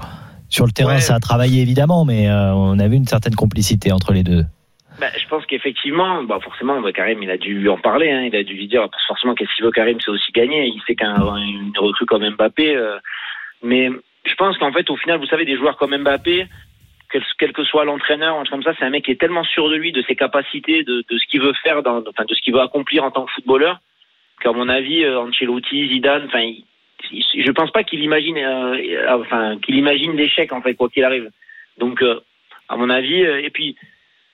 [0.49, 1.01] Sur le terrain, Ouais.
[1.01, 4.45] ça a travaillé évidemment, mais euh, on a vu une certaine complicité entre les deux.
[4.99, 8.35] Bah, je pense qu'effectivement, bah, forcément, bah, Karim, il a dû en parler, hein, il
[8.35, 10.67] a dû lui dire, que forcément, qu'est-ce qu'il veut, Karim, c'est aussi gagner.
[10.67, 12.97] Il sait qu'un une recrue comme Mbappé, euh,
[13.61, 13.89] mais
[14.25, 16.47] je pense qu'en fait, au final, vous savez, des joueurs comme Mbappé,
[17.37, 19.91] quel, que soit l'entraîneur, comme ça, c'est un mec qui est tellement sûr de lui,
[19.91, 23.11] de ses capacités, de, ce qu'il veut faire, enfin, de ce qu'il veut accomplir en
[23.11, 23.79] tant que footballeur,
[24.41, 26.63] qu'à mon avis, euh, Ancelotti, Zidane, enfin, il-
[27.11, 31.29] je pense pas qu'il imagine, euh, euh, enfin, imagine l'échec, en fait, quoi qu'il arrive.
[31.77, 32.03] Donc,
[32.69, 33.75] à mon avis, et puis,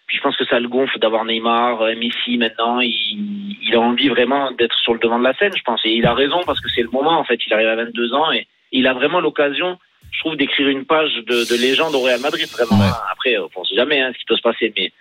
[0.07, 2.79] je pense que ça le gonfle d'avoir Neymar, Messi maintenant.
[2.81, 5.81] Il a envie vraiment d'être sur le devant de la scène, je pense.
[5.85, 7.39] Et il a raison parce que c'est le moment, en fait.
[7.47, 9.77] Il arrive à 22 ans et il a vraiment l'occasion,
[10.12, 12.82] je trouve, d'écrire une page de, de légende au Real Madrid, vraiment.
[12.82, 12.91] Ouais.
[13.12, 14.91] Après, euh, on sait jamais hein, ce qui peut se passer, mais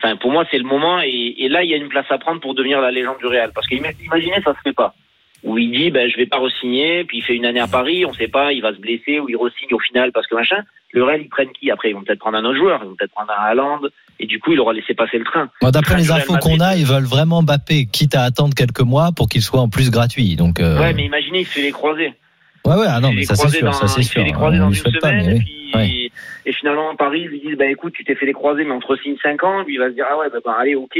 [0.00, 1.00] enfin, pour moi, c'est le moment.
[1.00, 3.26] Et, et là, il y a une place à prendre pour devenir la légende du
[3.26, 3.50] Real.
[3.54, 4.94] Parce qu'imaginez, ça se fait pas.
[5.44, 8.04] Où il dit, ben, je vais pas re-signer, puis il fait une année à Paris,
[8.04, 10.64] on sait pas, il va se blesser, ou il re-signe au final parce que machin.
[10.92, 11.70] Le Real, ils prennent qui?
[11.70, 13.80] Après Ils vont peut-être prendre un autre joueur, ils vont peut-être prendre un Haaland,
[14.18, 15.50] et du coup, il aura laissé passer le train.
[15.60, 19.10] Bon, D'après les infos qu'on a, ils veulent vraiment Mbappé, quitte à attendre quelques mois
[19.14, 20.34] pour qu'il soit en plus gratuit.
[20.34, 22.14] Donc, euh, Ouais, mais imaginez, il se fait les croisés.
[22.68, 24.20] Ouais, ouais, ah non, il mais ça c'est sûr, ça c'est il sûr.
[24.20, 25.42] fait les croisés On dans une semaine,
[25.82, 26.10] et,
[26.46, 28.80] et finalement, Paris ils lui disent, bah écoute, tu t'es fait les croisés, mais on
[28.80, 29.62] te re-signe 5 ans.
[29.64, 30.96] Lui, il va se dire, ah ouais, bah, bah, allez, ok.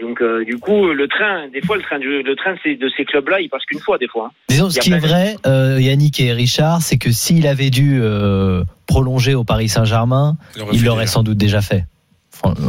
[0.00, 3.04] Donc, euh, du coup, le train, des fois, le train, le train c'est de ces
[3.04, 4.28] clubs-là, il passe qu'une fois, des fois.
[4.30, 4.34] hein.
[4.48, 7.68] Disons, Il y ce qui est vrai, euh, Yannick et Richard, c'est que s'il avait
[7.70, 11.12] dû euh, prolonger au Paris Saint-Germain, aurait il l'aurait déjà.
[11.12, 11.84] sans doute déjà fait.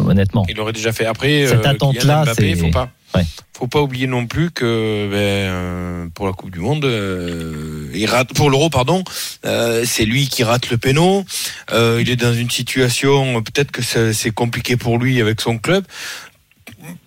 [0.07, 0.45] Honnêtement.
[0.49, 1.05] Il l'aurait déjà fait.
[1.05, 2.89] Après, Cette attente-là, c'est- faut pas.
[3.15, 3.25] Ouais.
[3.57, 8.05] Faut pas oublier non plus que ben, euh, pour la Coupe du Monde, euh, il
[8.07, 9.03] rate pour l'Euro pardon,
[9.45, 11.23] euh, c'est lui qui rate le péno.
[11.71, 15.85] Euh, il est dans une situation peut-être que c'est compliqué pour lui avec son club.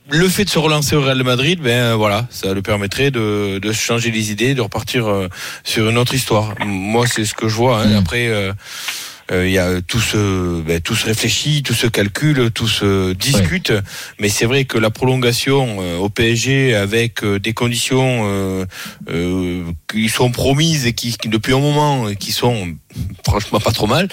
[0.08, 3.72] Le fait de se relancer au Real Madrid, ben voilà, ça lui permettrait de, de
[3.72, 5.28] changer les idées, de repartir euh,
[5.64, 6.54] sur une autre histoire.
[6.64, 7.82] Moi, c'est ce que je vois.
[7.82, 7.88] hein.
[7.88, 7.96] Mm.
[7.96, 8.52] Après.
[9.30, 12.68] Euh, euh, il y a tout se, ben, tout se réfléchit, tout se calcule, tout
[12.68, 13.72] se discute.
[14.18, 18.66] Mais c'est vrai que la prolongation euh, au PSG avec euh, des conditions euh,
[19.08, 22.74] euh, qui sont promises et qui, qui, depuis un moment, qui sont
[23.24, 24.08] franchement pas trop mal,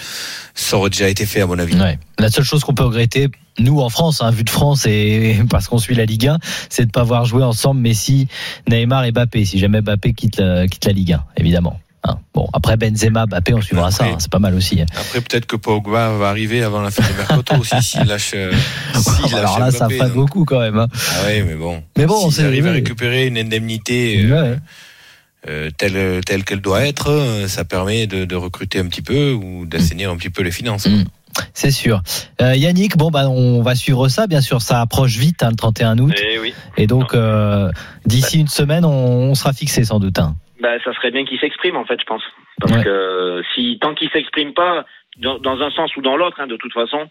[0.56, 1.76] ça aurait déjà été fait à mon avis.
[1.76, 1.98] Ouais.
[2.20, 5.68] La seule chose qu'on peut regretter, nous en France, hein, vu de France et parce
[5.68, 8.28] qu'on suit la Ligue 1, c'est de pas voir jouer ensemble Messi,
[8.70, 9.46] Neymar et Mbappé.
[9.46, 11.80] Si jamais Mbappé quitte la, quitte la Ligue 1, évidemment.
[12.06, 12.18] Hein.
[12.34, 14.04] Bon, après Benzema, Mbappé, on suivra ça.
[14.04, 14.82] Après- hein, c'est pas mal aussi.
[14.82, 18.32] Après peut-être que Pogba va arriver avant la fin du mercato aussi s'il lâche.
[18.36, 18.52] euh,
[18.94, 20.16] lâche Alors là, ça Mbappé, ferait donc.
[20.18, 20.78] beaucoup quand même.
[20.78, 20.88] hein.
[20.94, 21.82] Ah ouais, mais bon.
[21.98, 24.26] Mais bon, on s'il sait arrive à récupérer une indemnité.
[24.26, 24.58] euh, Ouais.
[25.50, 29.32] euh, telle telle qu'elle doit être, euh, ça permet de, de recruter un petit peu
[29.32, 30.88] ou d'assainir un petit peu les finances.
[30.88, 31.04] Mm.
[31.54, 32.04] C'est sûr.
[32.42, 34.28] Euh, Yannick, bon bah on va suivre ça.
[34.28, 36.54] Bien sûr, ça approche vite, hein, le 31 août, Eh oui.
[36.78, 37.72] et donc euh,
[38.06, 38.92] d'ici une semaine, on,
[39.32, 40.20] on sera fixé sans doute.
[40.20, 40.36] hein.
[40.64, 42.24] Bah, ça serait bien qu'il s'exprime, en fait, je pense.
[42.62, 42.84] Parce Ouais.
[42.84, 44.86] que euh, si tant qu'il s'exprime pas,
[45.18, 47.10] dans, dans un sens ou dans l'autre, hein, de toute façon,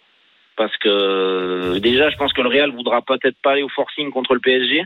[0.56, 4.10] parce que euh, déjà, je pense que le Real voudra peut-être pas aller au forcing
[4.10, 4.78] contre le PSG,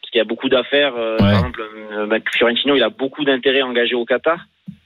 [0.00, 0.94] parce qu'il y a beaucoup d'affaires.
[0.96, 1.18] euh, Ouais.
[1.18, 4.40] Par exemple, euh, bah, Fiorentino, il a beaucoup d'intérêt engagé au Qatar,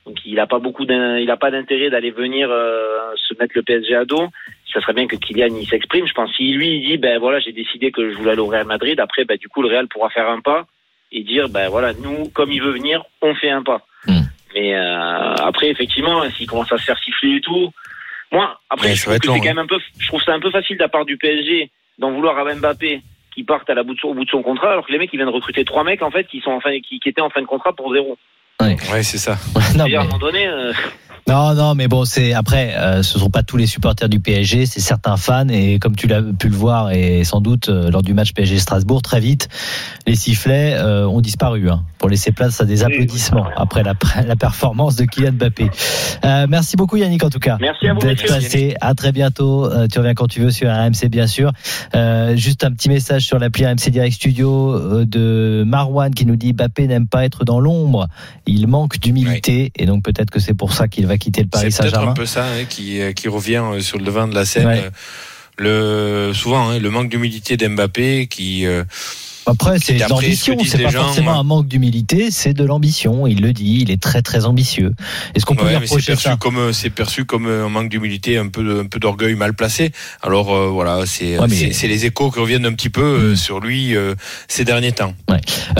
[0.05, 3.63] donc il a pas beaucoup, il a pas d'intérêt d'aller venir euh, se mettre le
[3.63, 4.27] PSG à dos.
[4.71, 6.05] Ça serait bien que Kylian il s'exprime.
[6.07, 8.47] Je pense si lui il dit ben voilà j'ai décidé que je voulais aller au
[8.47, 10.65] Real Madrid, après ben du coup le Real pourra faire un pas
[11.13, 13.85] et dire ben voilà nous comme il veut venir on fait un pas.
[14.07, 14.21] Mm.
[14.53, 17.71] Mais euh, après effectivement s'il commence à se faire siffler et tout,
[18.31, 19.53] moi après Ouais, je trouve que long, c'est quand hein.
[19.53, 22.11] même un peu je trouve ça un peu facile de la part du PSG d'en
[22.11, 23.01] vouloir à Mbappé
[23.33, 24.97] qui partent à la bout de son, au bout de son contrat alors que les
[24.97, 27.09] mecs ils viennent de recruter trois mecs en fait qui sont en fin qui, qui
[27.09, 28.17] étaient en fin de contrat pour zéro.
[28.91, 29.37] Ouais, c'est ça.
[29.77, 30.71] non, à un moment donné, euh,
[31.27, 34.65] Non, non, mais bon, c'est après, euh, ce sont pas tous les supporters du PSG,
[34.65, 38.01] c'est certains fans et comme tu l'as pu le voir et sans doute euh, lors
[38.01, 39.47] du match PSG Strasbourg, très vite,
[40.05, 43.93] les sifflets euh, ont disparu hein, pour laisser place à des applaudissements après la,
[44.27, 45.69] la performance de Kylian Mbappé.
[46.25, 47.57] Euh, merci beaucoup Yannick en tout cas.
[47.59, 48.75] Merci à vous, d'être passé.
[48.81, 49.65] À très bientôt.
[49.65, 51.51] Euh, tu reviens quand tu veux sur RMC bien sûr.
[51.95, 56.35] Euh, juste un petit message sur l'appli RMC Direct Studio euh, de Marwan qui nous
[56.35, 58.07] dit Mbappé n'aime pas être dans l'ombre.
[58.45, 61.71] Il manque d'humilité et donc peut-être que c'est pour ça qu'il va quitter le Paris
[61.71, 64.35] C'est peut-être un peu ça hein, qui, euh, qui revient euh, sur le devant de
[64.35, 64.67] la scène.
[64.67, 64.83] Ouais.
[64.85, 64.89] Euh,
[65.57, 68.65] Le, souvent, hein, le manque d'humilité d'Mbappé qui.
[69.45, 70.57] Après, c'est de ce l'ambition.
[70.65, 71.37] C'est pas gens, forcément ouais.
[71.37, 73.27] un manque d'humilité, c'est de l'ambition.
[73.27, 73.79] Il le dit.
[73.81, 74.93] Il est très très ambitieux.
[75.35, 77.69] Est-ce qu'on peut ouais, lui reprocher perçu ça comme euh, c'est perçu comme euh, un
[77.69, 79.91] manque d'humilité, un peu un peu d'orgueil mal placé.
[80.21, 83.01] Alors euh, voilà, c'est Ouais, mais- c'est- c'est les échos qui reviennent un petit peu
[83.01, 83.35] euh, Mm.
[83.35, 84.15] sur lui euh,
[84.47, 85.13] ces derniers temps.
[85.29, 85.37] Euh,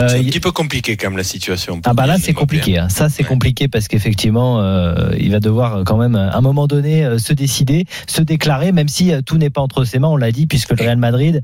[0.09, 1.79] c'est un petit peu compliqué quand même la situation.
[1.85, 2.77] Ah bah là c'est compliqué.
[2.79, 2.89] hein.
[2.89, 3.29] Ça c'est Ouais.
[3.29, 7.85] compliqué parce qu'effectivement euh, il va devoir quand même à un moment donné se décider,
[8.07, 10.09] se déclarer, même si tout n'est pas entre ses mains.
[10.09, 11.41] On l'a dit puisque le Real Madrid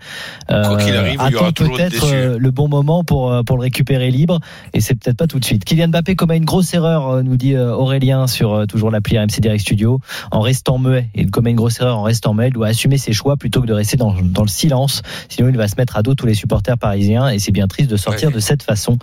[0.52, 1.90] euh, Quoi qu'il arrive, il y aura toujours des.
[2.14, 4.40] Euh, le bon moment pour euh, pour le récupérer libre
[4.74, 5.66] et c'est peut-être pas tout de suite.
[5.66, 9.62] Kylian Mbappé commet une grosse erreur, euh, nous dit Aurélien sur toujours l'appli RMC Direct
[9.62, 10.00] Studio,
[10.32, 11.10] en restant muet.
[11.16, 12.48] Il commet une grosse erreur en restant muet.
[12.50, 15.02] Il doit assumer ses choix plutôt que de rester dans, dans le silence.
[15.30, 17.90] Sinon il va se mettre à dos tous les supporters parisiens et c'est bien triste
[17.90, 18.36] de sortir Ouais.
[18.36, 18.98] de cette façon.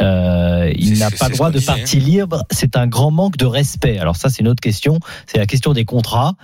[0.00, 2.44] Euh, il n'a pas le droit de disait, partie libre.
[2.50, 3.98] C'est un grand manque de respect.
[3.98, 4.98] Alors ça, c'est une autre question.
[5.26, 6.34] C'est la question des contrats.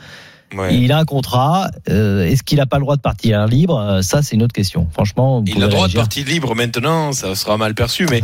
[0.56, 0.74] Ouais.
[0.76, 1.70] Il a un contrat.
[1.88, 3.78] euh, Est-ce qu'il n'a pas le droit de partir libre?
[3.78, 4.88] Euh, Ça, c'est une autre question.
[4.92, 8.20] Franchement, Il a le droit de partir libre maintenant, ça sera mal perçu, mais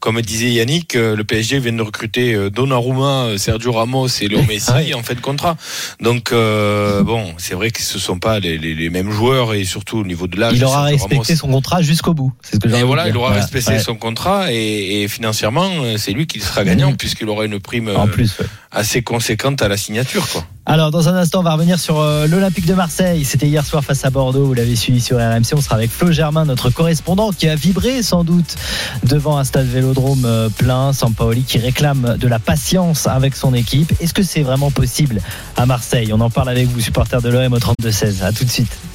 [0.00, 4.42] comme disait Yannick, euh, le PSG vient de recruter euh, Donnarumma, Sergio Ramos et Léo
[4.48, 5.56] Messi en fait de contrat.
[6.00, 9.64] Donc euh, bon, c'est vrai que ce sont pas les, les- les mêmes joueurs et
[9.64, 10.54] surtout au niveau de l'âge.
[10.56, 12.32] Il aura respecté Ramos- son contrat jusqu'au bout.
[12.42, 13.14] C'est ce que j'ai Et voilà, dire.
[13.14, 13.42] il aura Voilà.
[13.42, 13.78] respecté Ouais.
[13.78, 16.96] son contrat et, et financièrement, c'est lui qui sera gagnant Mhm.
[16.96, 18.38] puisqu'il aura une prime En plus.
[18.40, 18.46] ouais.
[18.72, 20.26] assez conséquente à la signature.
[20.28, 20.44] Quoi.
[20.70, 23.24] Alors, dans un instant, on va revenir sur euh, l'Olympique de Marseille.
[23.24, 24.44] C'était hier soir face à Bordeaux.
[24.44, 25.54] Vous l'avez suivi sur RMC.
[25.54, 28.54] On sera avec Flo Germain, notre correspondant, qui a vibré sans doute
[29.02, 30.92] devant un stade vélodrome euh, plein.
[30.92, 33.94] Sampaoli qui réclame de la patience avec son équipe.
[33.98, 35.22] Est-ce que c'est vraiment possible
[35.56, 36.12] à Marseille?
[36.12, 38.22] On en parle avec vous, supporters de l'OM au 32-16.
[38.22, 38.87] À tout de suite.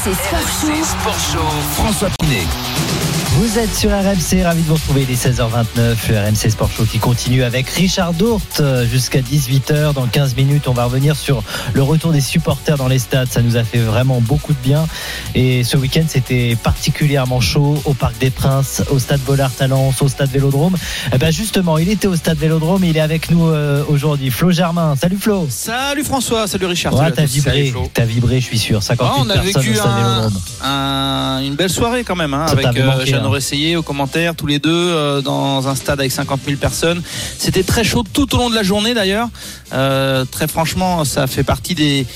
[0.00, 0.84] RMC Sport RMC Show.
[0.84, 2.46] Sport Show, François Pinet.
[3.34, 5.06] Vous êtes sur RMC, ravi de vous retrouver.
[5.08, 9.94] Il est 16h29, le RMC Sport Show qui continue avec Richard Dourte euh, jusqu'à 18h.
[9.94, 13.28] Dans 15 minutes, on va revenir sur le retour des supporters dans les stades.
[13.30, 14.84] Ça nous a fait vraiment beaucoup de bien.
[15.34, 20.08] Et ce week-end, c'était particulièrement chaud au Parc des Princes, au Stade Bollard Talence, au
[20.08, 20.76] Stade Vélodrome.
[21.14, 22.84] Eh ben justement, il était au Stade Vélodrome.
[22.84, 24.30] Il est avec nous euh, aujourd'hui.
[24.30, 24.96] Flo Germain.
[25.00, 25.46] Salut Flo.
[25.48, 26.94] Salut François, salut Richard.
[26.94, 28.82] Ouais, t'as vibré, t'as vibré, je suis sûr.
[28.82, 30.30] 58 Ah, on a personnes vécu au Stade un-.
[30.62, 33.34] Un- une belle soirée quand même, hein, avec manqué, Jeanne hein.
[33.36, 37.02] Essayé aux commentaires, tous les deux euh, dans un stade avec 50 000 personnes.
[37.38, 39.28] C'était très chaud tout au long de la journée d'ailleurs.
[39.72, 42.06] Euh, très franchement, ça fait partie des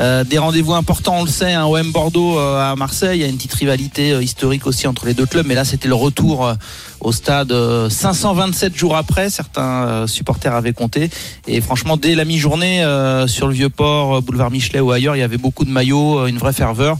[0.00, 1.52] euh, des rendez-vous importants, on le sait.
[1.54, 4.86] Hein, OM Bordeaux euh, à Marseille, il y a une petite rivalité euh, historique aussi
[4.86, 6.54] entre les deux clubs, mais là c'était le retour euh,
[7.00, 9.30] au stade euh, 527 jours après.
[9.30, 11.10] Certains euh, supporters avaient compté.
[11.46, 15.20] Et franchement, dès la mi-journée, euh, sur le Vieux-Port, euh, boulevard Michelet ou ailleurs, il
[15.20, 16.96] y avait beaucoup de maillots, euh, une vraie ferveur.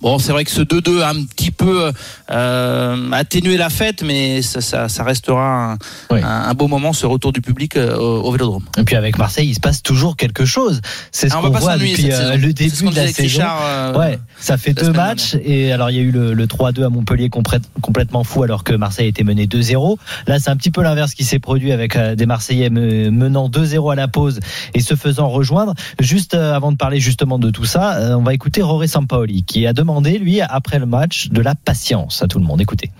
[0.00, 1.92] Bon, c'est vrai que ce 2-2 a un petit peu
[2.30, 5.78] euh, atténué la fête, mais ça, ça, ça restera un,
[6.10, 6.20] Oui.
[6.22, 8.64] un, un beau moment, ce retour du public euh, au, au Vélodrome.
[8.78, 10.80] Et puis avec Marseille, il se passe toujours quelque chose.
[11.12, 13.22] C'est ce Ah, on qu'on voit depuis euh, le début ce de la saison.
[13.22, 16.84] Richard, Ouais, ça fait deux matchs et alors il y a eu le, le 3-2
[16.84, 19.98] à Montpellier complète- complètement fou alors que Marseille était mené 2-0.
[20.26, 23.92] Là, c'est un petit peu l'inverse qui s'est produit avec des Marseillais me- menant 2-0
[23.92, 24.40] à la pause
[24.72, 25.74] et se faisant rejoindre.
[25.98, 29.74] Juste avant de parler justement de tout ça, on va écouter Roré Sampaoli qui a
[29.74, 32.60] demandé lui après le match de la patience à tout le monde.
[32.60, 32.90] Écoutez.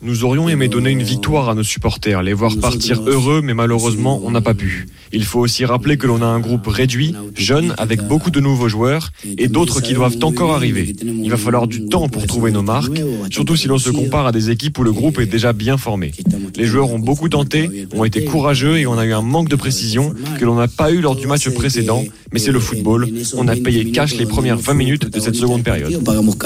[0.00, 4.20] Nous aurions aimé donner une victoire à nos supporters, les voir partir heureux, mais malheureusement,
[4.24, 4.86] on n'a pas pu.
[5.12, 8.68] Il faut aussi rappeler que l'on a un groupe réduit, jeune, avec beaucoup de nouveaux
[8.68, 10.94] joueurs, et d'autres qui doivent encore arriver.
[11.02, 14.32] Il va falloir du temps pour trouver nos marques, surtout si l'on se compare à
[14.32, 16.12] des équipes où le groupe est déjà bien formé.
[16.56, 19.56] Les joueurs ont beaucoup tenté, ont été courageux et on a eu un manque de
[19.56, 23.08] précision que l'on n'a pas eu lors du match précédent, mais c'est le football.
[23.36, 26.02] On a payé cash les premières 20 minutes de cette seconde période.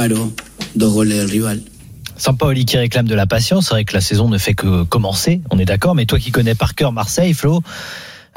[0.08, 0.32] Caro
[0.74, 1.60] dos goles del rival.
[2.16, 3.66] Sampaoli qui réclame de la patience.
[3.68, 5.94] C'est vrai que la saison ne fait que commencer, on est d'accord.
[5.94, 7.62] Mais toi qui connais par cœur Marseille, Flo,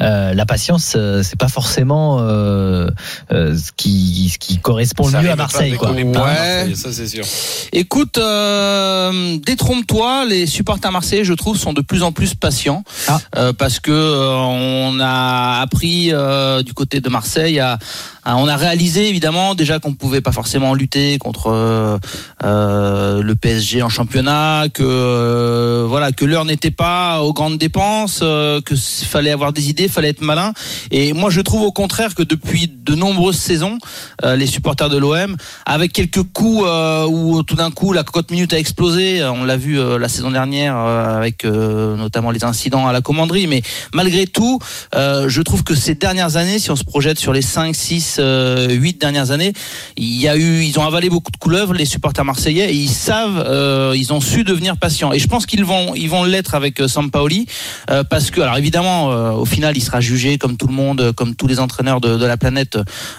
[0.02, 2.90] euh, la patience, euh, c'est pas forcément euh,
[3.32, 5.74] euh, ce, qui, ce qui correspond le mieux à Marseille.
[5.74, 5.92] Quoi.
[5.92, 6.04] Ouais.
[6.04, 7.24] Marseille, Ça, c'est sûr.
[7.72, 13.20] Écoute, euh, détrompe-toi, les supporters marseillais, je trouve, sont de plus en plus patients Ah.
[13.38, 17.78] euh, parce que euh, on a appris euh, du côté de Marseille à-
[18.26, 21.98] on a réalisé évidemment déjà qu'on pouvait pas forcément lutter contre euh,
[22.44, 28.20] euh, le PSG en championnat, que euh, voilà que l'heure n'était pas aux grandes dépenses,
[28.22, 30.54] euh, que fallait avoir des idées, fallait être malin.
[30.92, 33.78] Et moi, je trouve au contraire que depuis de nombreuses saisons,
[34.24, 38.32] euh, les supporters de l'OM, avec quelques coups euh, où tout d'un coup la cocotte
[38.32, 43.02] minute a explosé, on l'a vu la saison dernière avec notamment les incidents à la
[43.02, 43.62] commanderie, mais
[43.94, 44.60] malgré tout,
[44.94, 48.70] je trouve que ces dernières années, si on se projette sur les 5, 6, euh,
[48.70, 49.54] 8 dernières années,
[49.98, 52.90] il y a eu, ils ont avalé beaucoup de couleuvres, les supporters marseillais, et ils
[52.90, 55.12] savent, euh, ils ont su devenir patients.
[55.12, 57.46] Et je pense qu'ils vont, ils vont l'être avec euh, Sampaoli,
[57.90, 61.02] euh, parce que, alors évidemment, euh, au final, il sera jugé comme tout le monde,
[61.02, 62.78] euh, comme tous les entraîneurs de, la planète,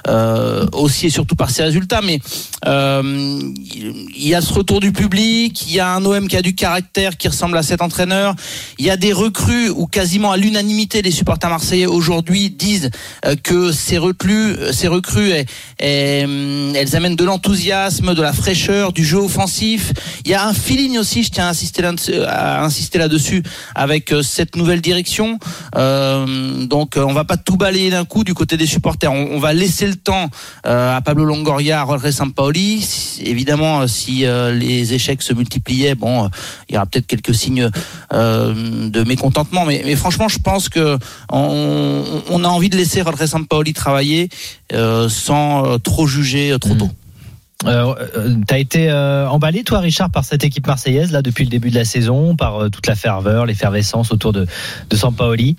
[0.08, 2.00] euh, aussi et surtout par ses résultats.
[2.02, 2.20] Mais
[2.66, 3.02] euh,
[3.74, 6.54] il y a ce retour du public, il y a un OM qui a du
[6.54, 8.34] caractère, qui ressemble à cet entraîneur.
[8.78, 12.90] Il y a des recrues où quasiment à l'unanimité les supporters marseillais aujourd'hui disent
[13.24, 14.56] euh, que ces recrues,
[14.88, 15.46] recrues, elles,
[15.78, 19.92] elles- elles amènent de l'enthousiasme, de la fraîcheur, du jeu offensif.
[20.24, 23.42] Il y a un feeling aussi, je tiens à insister là-dessus,
[23.74, 25.38] avec euh, cette nouvelle direction.
[25.76, 29.12] Euh, donc, euh, on va pas tout balayer d'un coup du côté des supporters.
[29.12, 30.30] On, va laisser le temps
[30.64, 32.86] à Pablo Longoria, à Jorge Sampaoli.
[33.24, 36.30] Évidemment, si les échecs se multipliaient, bon,
[36.68, 37.68] il y aura peut-être quelques signes
[38.12, 39.66] de mécontentement.
[39.66, 40.98] Mais, franchement, je pense que
[41.30, 44.30] on, a envie de laisser Jorge Sampaoli travailler
[45.08, 46.90] sans euh, trop juger euh, trop tôt.
[47.66, 51.50] Euh, euh, T'as été euh, emballé, toi, Richard, par cette équipe marseillaise là depuis le
[51.50, 54.46] début de la saison, par euh, toute la ferveur, l'effervescence autour de,
[54.90, 55.56] de Sampaoli.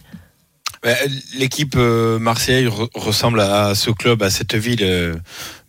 [0.83, 0.95] Ben,
[1.39, 4.83] L'équipe euh, Marseille re- ressemble à ce club, à cette ville.
[4.83, 5.15] euh,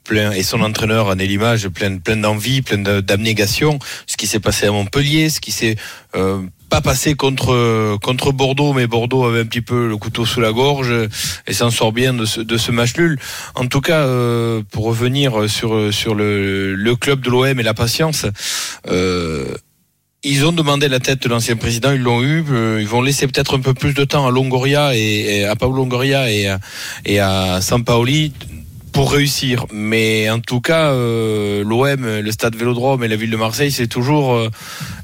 [0.05, 4.39] plein et son entraîneur en est l'image plein plein d'envie plein d'abnégation ce qui s'est
[4.39, 5.75] passé à Montpellier ce qui s'est
[6.15, 6.43] euh,
[6.77, 10.53] pas passé contre contre Bordeaux mais Bordeaux avait un petit peu le couteau sous la
[10.53, 10.93] gorge
[11.47, 13.19] et s'en sort bien de ce, de ce match nul
[13.55, 17.73] en tout cas euh, pour revenir sur sur le, le club de l'OM et la
[17.73, 18.27] patience
[18.89, 19.55] euh,
[20.23, 22.45] ils ont demandé la tête de l'ancien président, ils l'ont eu.
[22.51, 25.77] euh, Ils vont laisser peut-être un peu plus de temps à Longoria et, à Pablo
[25.77, 26.53] Longoria et
[27.05, 28.33] et à Sampaoli
[28.97, 29.67] pour réussir.
[29.75, 33.89] Mais en tout cas, euh, l'OM, le stade Vélodrome et la ville de Marseille, c'est
[33.89, 34.49] toujours euh,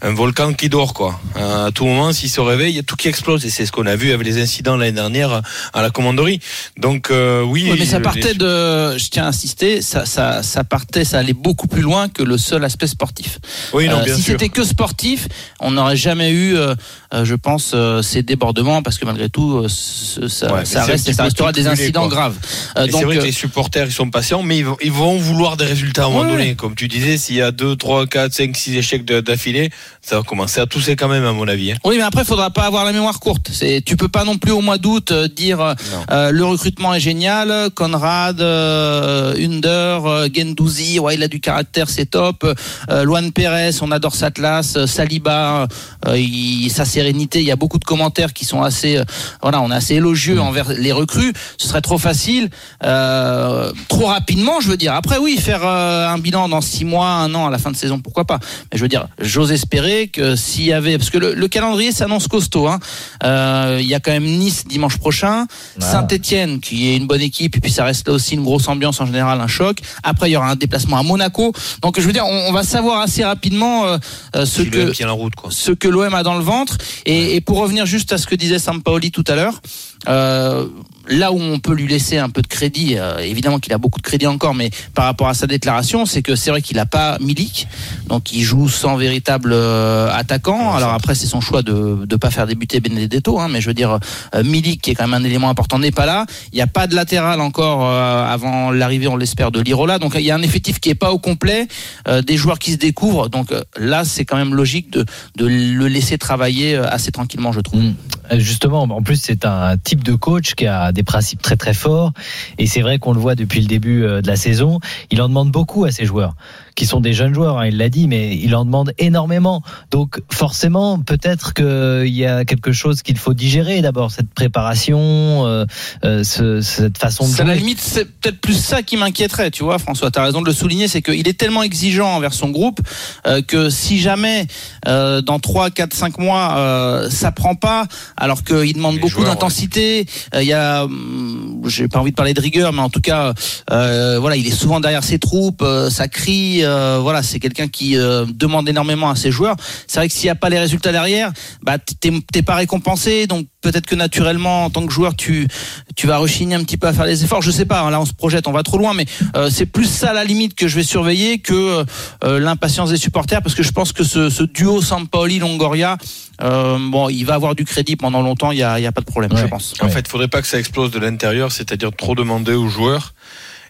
[0.01, 1.21] un volcan qui dort, quoi.
[1.35, 3.45] À tout moment, s'il se réveille, il y a tout qui explose.
[3.45, 5.43] Et c'est ce qu'on a vu avec les incidents l'année dernière
[5.75, 6.41] à la commanderie.
[6.79, 7.69] Donc, euh, oui.
[7.71, 11.35] Oui, mais ça partait de, je tiens à insister, ça, ça, ça partait, ça allait
[11.35, 13.41] beaucoup plus loin que le seul aspect sportif.
[13.75, 15.29] Oui, non, Euh, bien si c'était que sportif,
[15.61, 16.75] on n'aurait jamais eu, euh,
[17.13, 21.11] euh, je pense, euh, ces débordements parce que malgré tout, euh, ça, Ouais, ça reste
[21.21, 22.17] restera des incidents quoi.
[22.17, 22.37] graves.
[22.79, 24.93] Euh, donc, c'est vrai que euh, les supporters, ils sont patients, mais ils vont, ils
[24.93, 26.49] vont vouloir des résultats à un moment Ouais, donné.
[26.51, 26.55] ouais.
[26.55, 30.23] Comme tu disais, s'il y a 2, 3, 4, 5, 6 échecs d'affilée, ça va
[30.23, 31.73] commencer à tousser quand même, à mon avis.
[31.73, 31.77] hein.
[31.85, 33.51] Oui, mais après, il faudra pas avoir la mémoire courte.
[33.53, 35.75] C'est, tu peux pas non plus au mois d'août euh, dire euh,
[36.11, 41.89] euh, le recrutement est génial, Conrad, euh, Under, euh, Gendouzi, ouais, il a du caractère,
[41.89, 42.45] c'est top.
[42.91, 44.85] Euh, Luan Pérez, on adore sa classe.
[44.87, 45.67] Saliba,
[46.15, 47.41] il- sa sérénité.
[47.41, 49.01] Il y a beaucoup de commentaires qui sont assez,
[49.43, 51.33] voilà, on est assez élogieux envers les recrues.
[51.59, 52.51] Ce serait trop facile,
[52.85, 54.95] euh, trop rapidement, je veux dire.
[54.95, 57.77] Après, oui, faire euh, un bilan dans six mois, un an à la fin de
[57.77, 58.39] saison, pourquoi pas.
[58.71, 61.93] Mais je veux dire, j'ose espérer que s'il y avait, parce que le, le calendrier
[61.93, 62.69] s'annonce costaud.
[62.69, 62.79] Hein.
[63.25, 65.93] Euh, Il y a quand même Nice dimanche prochain, Voilà.
[65.93, 69.01] Saint-Étienne qui est une bonne équipe, et puis ça reste là aussi une grosse ambiance
[69.01, 69.79] en général, un choc.
[70.03, 71.53] Après, il y aura un déplacement à Monaco.
[71.83, 73.99] Donc, je veux dire, on, on va savoir assez rapidement euh,
[74.37, 75.51] euh, ce que route, quoi.
[75.51, 76.79] ce que l'OM a dans le ventre.
[77.07, 79.61] Et, et pour revenir juste à ce que disait Sampaoli tout à l'heure,
[80.09, 80.67] euh,
[81.09, 83.99] là où on peut lui laisser un peu de crédit, euh, évidemment qu'il a beaucoup
[83.99, 86.87] de crédit encore, mais par rapport à sa déclaration, c'est que c'est vrai qu'il n'a
[86.87, 87.67] pas Milik,
[88.07, 90.75] donc il joue sans véritable euh, attaquant.
[90.75, 93.75] Alors après, c'est son choix de ne pas faire débuter Benedetto, hein, mais je veux
[93.75, 93.99] dire,
[94.35, 96.27] euh, Milik, qui est quand même un élément important, n'est pas là.
[96.53, 99.99] Il n'y a pas de latéral encore euh, avant l'arrivée, on l'espère, de Lirola.
[99.99, 101.69] Donc il y a un effectif qui est pas au complet,
[102.09, 103.29] euh, des joueurs qui se découvrent.
[103.29, 105.05] Donc là, c'est quand même logique de,
[105.37, 107.83] de le laisser travailler assez tranquillement, je trouve.
[107.83, 107.95] Mm.
[108.33, 111.75] Euh, Justement, en plus, c'est un type de coach qui a des principes très très
[111.75, 112.13] forts.
[112.59, 114.81] Et c'est vrai qu'on le voit depuis le début euh, de la saison.
[115.11, 116.35] Il en demande beaucoup à ses joueurs,
[116.75, 119.63] qui sont des jeunes joueurs, hein, il l'a dit, mais il en demande énormément.
[119.91, 124.99] Donc forcément, peut-être qu'il y a quelque chose qu'il faut digérer d'abord, cette préparation,
[125.47, 125.65] euh,
[126.05, 129.51] euh, ce- cette façon de C'est à la limite, c'est peut-être plus ça qui m'inquiéterait,
[129.51, 130.11] tu vois, François.
[130.11, 132.81] Tu as raison de le souligner, c'est qu'il est tellement exigeant envers son groupe
[133.27, 134.47] euh, que si jamais
[134.89, 139.25] euh, dans 3, 4, 5 mois euh, ça prend pas, alors qu'il demande Les beaucoup
[139.25, 142.91] d'intensité, euh, il y a, hum, j'ai pas envie de parler de rigueur, mais en
[142.91, 143.35] tout cas,
[143.71, 147.69] euh, voilà, il est souvent derrière ses troupes, euh, ça crie, euh, voilà, c'est quelqu'un
[147.69, 149.57] qui euh, demande énormément à ses joueurs.
[149.87, 153.47] C'est vrai que s'il n'y a pas les résultats derrière, bah t'es pas récompensé, donc
[153.61, 155.49] peut-être que naturellement, en tant que joueur, tu
[155.97, 157.43] tu vas rechigner un petit peu à faire les efforts.
[157.43, 157.81] Je sais pas.
[157.83, 160.13] hein, là, on se projette, on va trop loin, mais euh, c'est plus ça à
[160.13, 161.85] la limite que je vais surveiller que
[162.23, 165.97] l'impatience des supporters, parce que je pense que ce, ce duo Sampaoli Longoria,
[166.43, 168.51] euh, bon, il va avoir du crédit pendant longtemps.
[168.53, 169.75] Il y a, il y a pas de problème, je pense.
[169.81, 173.15] En fait, il faudrait pas que ça explose de l'intérieur, c'est-à-dire trop demander aux joueurs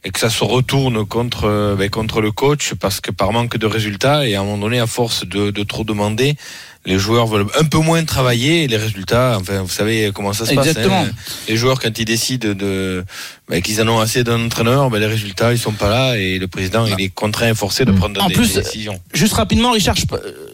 [0.04, 3.56] et que ça se retourne contre euh, ben, contre le coach parce que par manque
[3.56, 6.36] de résultats et à un moment donné, à force de, de trop demander,
[6.84, 10.44] les joueurs veulent un peu moins travailler et les résultats, enfin, vous savez comment ça
[10.46, 11.02] se Exactement.
[11.04, 11.12] passe.
[11.12, 11.44] hein.
[11.48, 13.04] Les joueurs, quand ils décident de
[13.48, 16.38] ben, qu'ils en ont assez d'un entraîneur, ben, les résultats ils sont pas là et
[16.38, 17.96] le président il est contraint et forcé de Mm.
[17.98, 18.98] prendre En des, plus, des décisions.
[19.12, 20.04] Juste rapidement, Richard, je-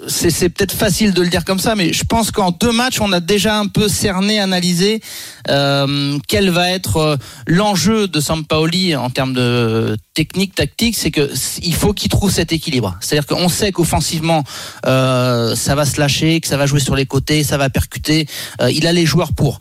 [0.08, 3.00] c'est c'est peut-être facile de le dire comme ça, mais je pense qu'en deux matchs,
[3.00, 5.00] on a déjà un peu cerné, analysé
[5.48, 10.96] euh, quel va être euh, l'enjeu de Sampaoli en termes de technique, tactique.
[10.96, 11.30] C'est que
[11.62, 12.96] il faut qu'il trouve cet équilibre.
[13.00, 14.44] C'est-à-dire qu'on sait qu'offensivement,
[14.86, 18.26] euh, ça va se lâcher, que ça va jouer sur les côtés, ça va percuter.
[18.60, 19.58] Euh, il a les joueurs pour.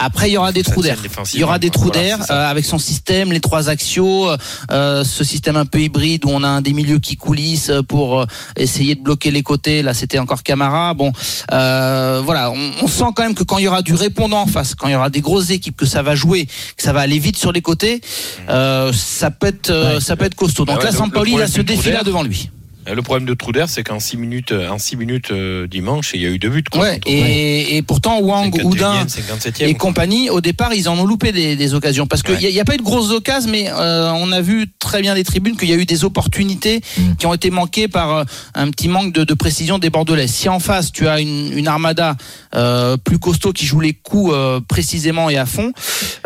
[0.00, 0.96] Après, il y aura des trous d'air.
[1.34, 4.28] Il y aura des trous d'air euh, avec son système, les trois axios,
[4.70, 8.20] euh, ce système un peu hybride où on a un des milieux qui coulissent pour
[8.20, 9.82] euh, essayer de bloquer les côtés.
[9.82, 10.94] Là, c'était encore Camara.
[10.94, 11.12] Bon,
[11.52, 14.46] euh, voilà, on, on sent quand même que quand il y aura du répondant en
[14.46, 17.00] face, quand il y aura des grosses équipes, que ça va jouer, que ça va
[17.00, 18.00] aller vite sur les côtés,
[18.48, 20.00] euh, ça peut être, euh, Ouais.
[20.00, 20.64] ça peut être costaud.
[20.64, 22.50] Donc Bah là, ouais, Sampaoli, le il a ce défi-là d'air, devant lui.
[22.88, 25.66] Euh, Le problème de trou d'air, c'est qu'en 6 minutes, euh, en six minutes euh,
[25.66, 26.64] dimanche, il y a eu deux buts.
[26.70, 29.88] quoi, Ouais, et, et pourtant Wang, 51e, Oudin 57e, et quoi.
[29.88, 32.52] compagnie, au départ, ils en ont loupé des, des occasions parce qu'il Ouais.
[32.52, 35.24] n'y a, pas eu de grosses occasions, mais euh, on a vu très bien des
[35.24, 37.14] tribunes qu'il y a eu des opportunités Mm.
[37.16, 38.24] qui ont été manquées par euh,
[38.54, 40.26] un petit manque de, de précision des Bordelais.
[40.26, 42.16] Si en face tu as une, une armada
[42.54, 45.72] euh, plus costaud qui joue les coups euh, précisément et à fond,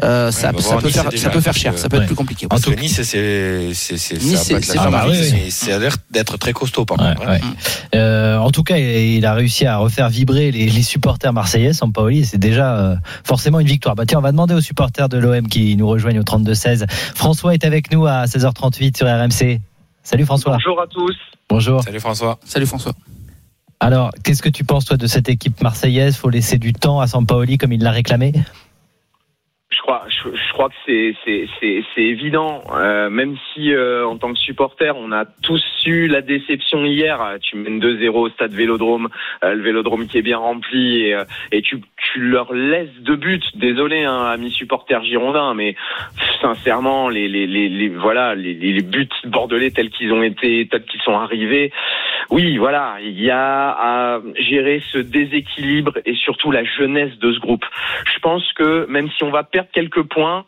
[0.04, 2.06] euh, ça, peut Nice faire, déjà, ça peut faire parce cher, que- ça peut être
[2.06, 2.46] plus compliqué.
[2.50, 7.28] En tout que Nice, c'est c'est à l'air d'être très costaud par Ouais, contre.
[7.28, 7.32] hein.
[7.32, 7.40] ouais.
[7.98, 11.72] Euh, en tout cas, il il a réussi à refaire vibrer les, les supporters marseillais,
[11.72, 13.94] Sampaoli, et c'est déjà euh, forcément une victoire.
[13.94, 16.86] Bah tiens, on va demander aux supporters de l'OM qui nous rejoignent au 32-16.
[17.14, 19.60] François est avec nous à 16h38 sur RMC.
[20.02, 20.54] Salut François.
[20.54, 21.16] Bonjour à tous.
[21.48, 21.82] Bonjour.
[21.82, 22.38] Salut François.
[22.44, 22.92] Salut François.
[23.80, 26.16] Alors, qu'est-ce que tu penses toi de cette équipe marseillaise?
[26.16, 28.32] Faut laisser du temps à Sampaoli comme il l'a réclamé?
[29.72, 32.60] Je crois, je, je crois que c'est c'est c'est évident.
[32.74, 37.20] Euh, même si euh, en tant que supporter, on a tous eu la déception hier.
[37.22, 39.08] Euh, Tu mènes 2-0 au stade Vélodrome,
[39.42, 43.16] euh, le Vélodrome qui est bien rempli et, euh, et tu tu leur laisses deux
[43.16, 43.40] buts.
[43.54, 45.74] Désolé, hein, amis supporters girondins, mais
[46.42, 50.84] sincèrement, les les les, les voilà les les buts bordelais tels qu'ils ont été, tels
[50.84, 51.72] qu'ils sont arrivés.
[52.30, 57.38] Oui, voilà, il y a à gérer ce déséquilibre et surtout la jeunesse de ce
[57.40, 57.64] groupe.
[58.12, 60.44] Je pense que même si on va perdre quelques points,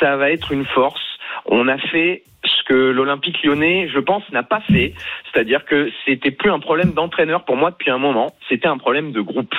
[0.00, 1.00] ça va être une force.
[1.46, 4.94] On a fait ce que l'Olympique lyonnais, je pense, n'a pas fait.
[5.32, 9.12] C'est-à-dire que c'était plus un problème d'entraîneur pour moi depuis un moment, c'était un problème
[9.12, 9.54] de groupe.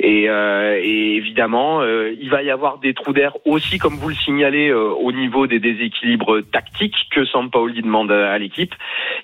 [0.00, 4.08] Et, euh, et évidemment, euh, il va y avoir des trous d'air aussi, comme vous
[4.08, 8.74] le signalez, euh, au niveau des déséquilibres tactiques que Sampaoli demande à l'équipe.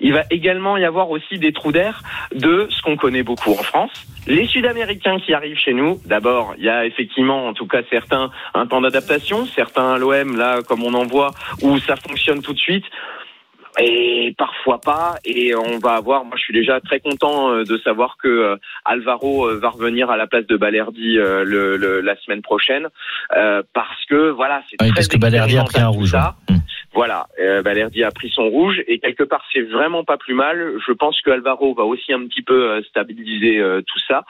[0.01, 2.03] Il va également y avoir aussi des trous d'air
[2.35, 5.99] de ce qu'on connaît beaucoup en France, les Sud-Américains qui arrivent chez nous.
[6.07, 10.37] D'abord, il y a effectivement, en tout cas certains, un temps d'adaptation, certains à l'OM,
[10.37, 11.33] là, comme on en voit,
[11.63, 12.85] où ça fonctionne tout de suite.
[13.79, 15.17] Et parfois pas.
[15.25, 16.25] Et on va avoir.
[16.25, 20.11] Moi, je suis déjà très content euh, de savoir que euh, Alvaro euh, va revenir
[20.11, 22.89] à la place de Balerdi euh, le, le- la semaine prochaine,
[23.37, 26.11] euh, parce que voilà, c'est Oui, très parce que Balerdi a pris un rouge.
[26.11, 26.37] ça.
[26.51, 26.57] ouais.
[26.95, 30.75] Voilà, euh, Balerdi a pris son rouge et quelque part c'est vraiment pas plus mal.
[30.87, 34.25] Je pense que Alvaro va aussi un petit peu euh, stabiliser euh, tout ça,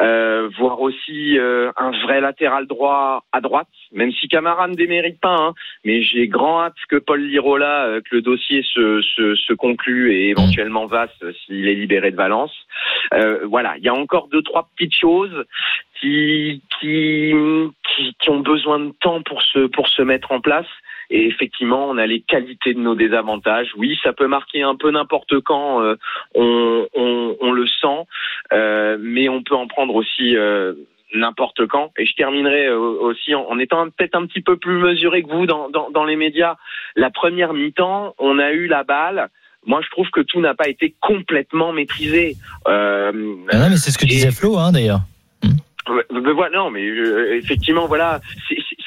[0.00, 5.20] euh, voir aussi euh, un vrai latéral droit à droite, même si Camara ne démérite
[5.20, 5.52] pas, hein,
[5.84, 10.86] mais j'ai grand hâte que Paul Lirola, que le dossier se, se, conclue et éventuellement
[10.86, 11.10] Vasse
[11.44, 12.54] s'il est libéré de Valence.
[13.44, 15.44] Voilà, il y a encore deux trois petites choses
[16.00, 17.32] qui qui
[17.94, 20.66] qui, qui ont besoin de temps pour se pour se mettre en place.
[21.10, 23.68] Et effectivement, on a les qualités de nos désavantages.
[23.76, 25.96] Oui, ça peut marquer un peu n'importe quand, euh,
[26.34, 28.06] on, on, on le sent,
[28.52, 30.74] euh, mais on peut en prendre aussi euh,
[31.14, 31.92] n'importe quand.
[31.98, 35.70] Et je terminerai aussi en, étant peut-être un petit peu plus mesuré que vous dans,
[35.70, 36.56] dans, dans les médias.
[36.96, 39.28] La première mi-temps, on a eu la balle.
[39.64, 42.36] Moi, je trouve que tout n'a pas été complètement maîtrisé.
[42.68, 43.12] Euh,
[43.50, 45.00] Ah non, mais c'est ce que Et- disait Flo hein, d'ailleurs.
[46.52, 48.20] Non, mais euh, effectivement, voilà,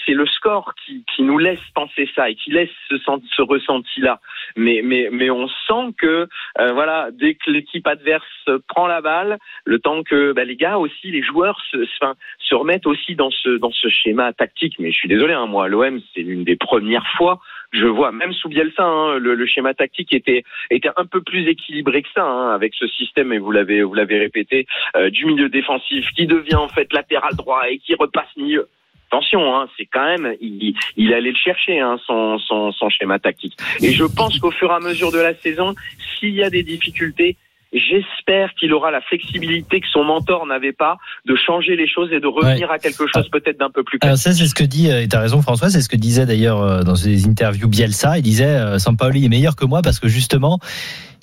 [0.10, 4.19] c'est- le score qui, qui nous laisse penser ça et qui laisse ce, ce ressenti-là.
[4.56, 6.28] Mais, mais, mais on sent que,
[6.60, 8.26] euh, voilà, dès que l'équipe adverse
[8.67, 12.88] prend la balle, le temps que bah, les gars aussi, les joueurs se, se, remettent
[12.88, 14.76] aussi dans ce, dans ce schéma tactique.
[14.80, 17.39] Mais je suis désolé, hein, moi, l'OM, c'est l'une des premières fois
[17.72, 21.48] je vois, même sous Bielsa, hein, le, le schéma tactique était, était un peu plus
[21.48, 25.26] équilibré que ça, hein, avec ce système, et vous l'avez, vous l'avez répété, euh, du
[25.26, 28.67] milieu défensif qui devient en fait latéral droit et qui repasse milieu.
[29.12, 33.19] Attention, hein, c'est quand même, il, il allait le chercher, hein, son, son, son schéma
[33.19, 33.58] tactique.
[33.82, 35.73] Et je pense qu'au fur et à mesure de la saison,
[36.19, 37.36] s'il y a des difficultés,
[37.71, 42.19] J'espère qu'il aura la flexibilité que son mentor n'avait pas de changer les choses et
[42.19, 44.90] de revenir à quelque chose peut-être d'un peu plus Alors ça, c'est ce que dit,
[44.90, 48.17] euh, et t'as raison François, c'est ce que disait d'ailleurs euh, dans ses interviews Bielsa.
[48.17, 50.58] Il disait, euh, Sampaoli est meilleur que moi parce que justement,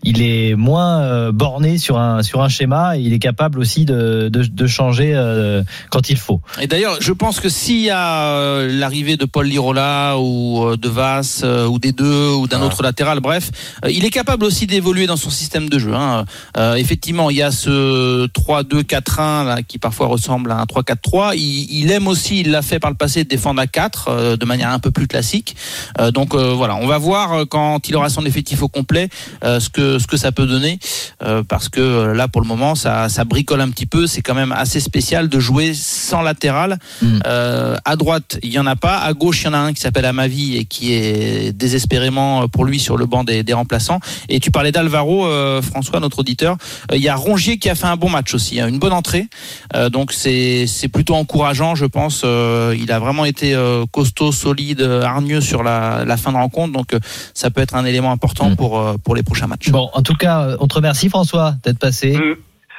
[0.03, 3.85] il est moins euh, borné sur un sur un schéma et il est capable aussi
[3.85, 6.41] de de, de changer euh, quand il faut.
[6.61, 10.77] Et d'ailleurs, je pense que s'il y a euh, l'arrivée de Paul Lirola ou euh,
[10.77, 12.67] de Vass euh, ou des deux ou d'un Ah.
[12.67, 13.51] autre latéral, bref,
[13.85, 15.95] euh, il est capable aussi d'évoluer dans son système de jeu.
[15.95, 16.25] hein.
[16.57, 21.33] Euh, effectivement, il y a ce 3-2-4-1 là, qui parfois ressemble à un 3-4-3.
[21.37, 24.37] Il, il aime aussi, il l'a fait par le passé, de défendre à 4 euh,
[24.37, 25.57] de manière un peu plus classique.
[25.99, 29.09] Euh, donc euh, voilà, on va voir quand il aura son effectif au complet
[29.45, 30.79] euh, ce que ce que ça peut donner
[31.23, 34.07] euh, parce que euh, là pour le moment ça ça bricole un petit peu.
[34.07, 36.79] C'est quand même assez spécial de jouer sans latéral.
[37.03, 37.19] Mm.
[37.27, 39.73] Euh, à droite il y en a pas, à gauche il y en a un
[39.73, 43.53] qui s'appelle Amavi et qui est désespérément euh, pour lui sur le banc des, des
[43.53, 44.01] remplaçants.
[44.29, 46.57] Et tu parlais d'Alvaro, euh, François, notre auditeur.
[46.93, 48.93] Euh, Il y a Rongier qui a fait un bon match aussi, hein, une bonne
[48.93, 49.29] entrée.
[49.75, 52.23] Euh, donc c'est c'est plutôt encourageant, je pense.
[52.25, 56.37] Euh, il a vraiment été euh, costaud, solide, euh, hargneux sur la, la fin de
[56.37, 56.73] rencontre.
[56.73, 57.01] Donc euh,
[57.35, 58.57] ça peut être un élément important Mm.
[58.57, 59.71] pour euh, pour les prochains matchs.
[59.77, 62.17] Bon, en tout cas, euh, on te remercie François d'être passé.
[62.17, 62.37] Mm.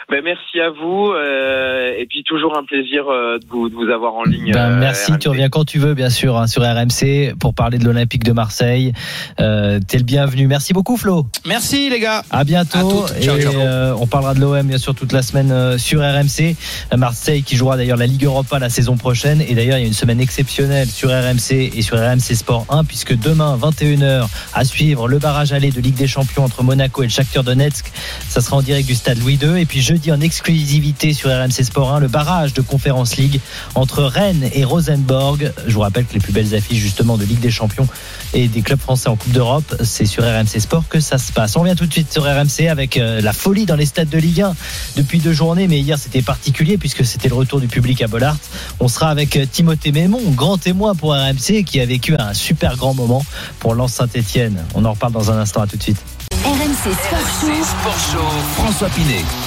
[0.10, 3.90] Ben, merci à vous euh, et puis toujours un plaisir euh, de, vous, de vous
[3.92, 4.54] avoir en ligne.
[4.54, 7.78] Ben, euh, merci, tu reviens quand tu veux, bien sûr, hein, sur RMC pour parler
[7.78, 8.94] de l'Olympique de Marseille.
[9.42, 10.48] Euh, T'es le bienvenu.
[10.48, 11.26] Merci beaucoup, Flo.
[11.46, 12.24] Merci les gars.
[12.32, 12.78] À bientôt.
[12.78, 13.22] À toutes.
[13.22, 13.54] Ciao, et ciao.
[13.60, 16.56] euh, on parlera de l'OM bien sûr toute la semaine euh, sur RMC.
[16.96, 19.42] Marseille qui jouera d'ailleurs la Ligue Europa la saison prochaine.
[19.42, 22.86] Et d'ailleurs il y a une semaine exceptionnelle sur RMC et sur RMC Sport 1
[22.86, 27.08] puisque demain 21h à suivre le barrage aller de Ligue des Champions entre Monaco et
[27.08, 27.92] le Shakhtar Donetsk.
[28.30, 29.60] Ça sera en direct du stade Louis II.
[29.62, 33.42] Et puis jeudi en exclusivité sur RMC Sport 1 le barrage de Conférence League
[33.74, 35.52] entre Rennes et Rosenborg.
[35.66, 37.88] Je vous rappelle que les plus belles affiches justement de Ligue des Champions
[38.34, 39.76] et des clubs français en Coupe d'Europe.
[39.84, 41.56] C'est sur RMC Sport que ça se passe.
[41.58, 44.18] On revient tout de suite sur RMC avec euh, la folie dans les stades de
[44.18, 44.56] Ligue 1
[44.98, 48.38] depuis deux journées, mais hier c'était particulier puisque c'était le retour du public à Bollard.
[48.80, 52.78] On sera avec euh, Timothée Mémon, grand témoin pour RMC, qui a vécu un super
[52.78, 53.26] grand moment
[53.60, 54.64] pour Lens Saint-Etienne.
[54.76, 56.04] On en reparle dans un instant, à tout de suite.
[56.46, 57.64] RMC Sport Show.
[57.64, 59.47] Sport Show, François Pinet.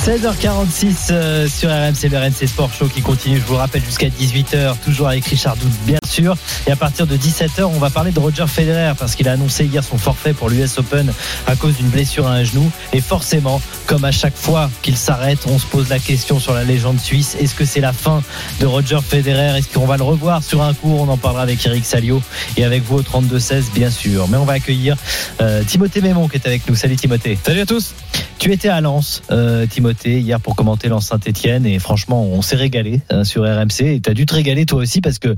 [0.00, 4.76] 16h46 euh, sur RMC, le RMC Sport Show qui continue, je vous rappelle, jusqu'à 18h,
[4.82, 6.36] toujours avec Richard Doud, bien sûr.
[6.66, 9.66] Et à partir de 17h, on va parler de Roger Federer parce qu'il a annoncé
[9.66, 11.12] hier son forfait pour l'US Open
[11.46, 12.70] à cause d'une blessure à un genou.
[12.92, 16.64] Et forcément, comme à chaque fois qu'il s'arrête, on se pose la question sur la
[16.64, 17.36] légende suisse.
[17.38, 18.22] Est-ce que c'est la fin
[18.58, 19.58] de Roger Federer?
[19.58, 21.02] Est-ce qu'on va le revoir sur un cours?
[21.02, 22.22] On en parlera avec Eric Salio
[22.56, 24.28] et avec vous au 32-16, bien sûr.
[24.28, 24.96] Mais on va accueillir
[25.40, 26.74] euh, Timothée Mémon qui est avec nous.
[26.74, 27.38] Salut Timothée.
[27.44, 27.94] Salut à tous.
[28.40, 32.56] Tu étais à Lens, euh, Timothée, hier pour commenter Lens Saint-Etienne et franchement, on s'est
[32.56, 35.36] régalé euh, sur RMC et t'as dû te régaler toi aussi parce que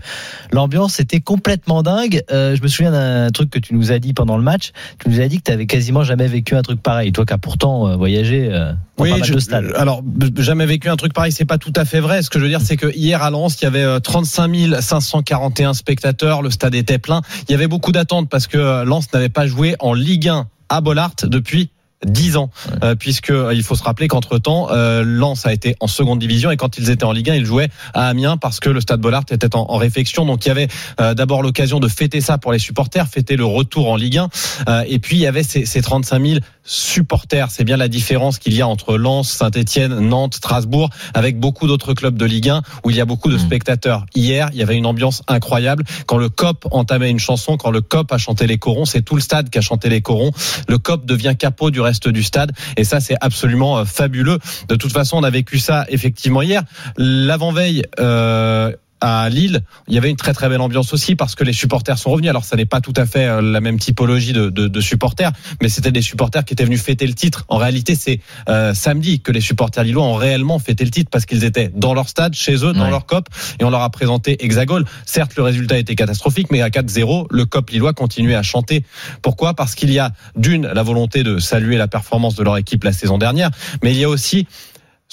[0.53, 2.22] l'ambiance était complètement dingue.
[2.30, 4.72] Euh, je me souviens d'un truc que tu nous as dit pendant le match.
[5.03, 7.12] Tu nous as dit que t'avais quasiment jamais vécu un truc pareil.
[7.12, 9.72] Toi qui as pourtant euh, voyagé euh, dans pas mal je- de stades.
[9.76, 10.03] alors
[10.38, 12.22] jamais vécu un truc pareil, c'est pas tout à fait vrai.
[12.22, 14.80] Ce que je veux dire, c'est que hier à Lens, il y avait euh, 35
[14.80, 17.22] 541 spectateurs, le stade était plein.
[17.48, 20.46] Il y avait beaucoup d'attentes parce que euh, Lens n'avait pas joué en Ligue 1
[20.68, 21.70] à Bollard depuis
[22.07, 22.50] 10 ans,
[22.82, 26.18] euh, puisque euh, il faut se rappeler qu'entre temps, euh, Lens a été en seconde
[26.18, 28.80] division et quand ils étaient en Ligue 1, ils jouaient à Amiens parce que le
[28.80, 30.24] Stade Bollard était en, en réflexion.
[30.24, 30.68] Donc il y avait
[31.00, 34.28] euh, d'abord l'occasion de fêter ça pour les supporters, fêter le retour en Ligue 1,
[34.68, 37.50] euh, et puis il y avait ces, ces 35 000 supporters.
[37.50, 41.94] C'est bien la différence qu'il y a entre Lens, Saint-Etienne, Nantes, Strasbourg, avec beaucoup d'autres
[41.94, 44.07] clubs de Ligue 1 où il y a beaucoup de spectateurs.
[44.14, 45.84] Hier, il y avait une ambiance incroyable.
[46.07, 49.16] Quand le COP entamait une chanson, quand le COP a chanté les corons, c'est tout
[49.16, 50.30] le stade qui a chanté les corons.
[50.68, 54.38] Le COP devient capot du reste du stade et ça, c'est absolument euh, fabuleux.
[54.68, 56.62] De toute façon, on a vécu ça effectivement hier.
[56.97, 58.72] L'avant-veille, euh,
[59.03, 61.98] à Lille, il y avait une très très belle ambiance aussi parce que les supporters
[61.98, 62.30] sont revenus.
[62.30, 65.32] Alors ça n'est pas tout à fait euh, la même typologie de, de, de supporters,
[65.61, 67.44] mais c'était des supporters qui étaient venus fêter le titre.
[67.48, 71.26] En réalité, c'est euh, samedi que les supporters lillois ont réellement fêté le titre parce
[71.26, 72.90] qu'ils étaient dans leur stade, chez eux, dans Ouais.
[72.90, 73.28] leur cop,
[73.61, 74.84] et on leur a présenté Hexagol.
[75.05, 78.84] Certes, le résultat était catastrophique, mais à 4-0, le cop lillois continuait à chanter.
[79.20, 79.55] Pourquoi?
[79.55, 82.92] Parce qu'il y a d'une la volonté de saluer la performance de leur équipe la
[82.92, 83.50] saison dernière,
[83.82, 84.46] mais il y a aussi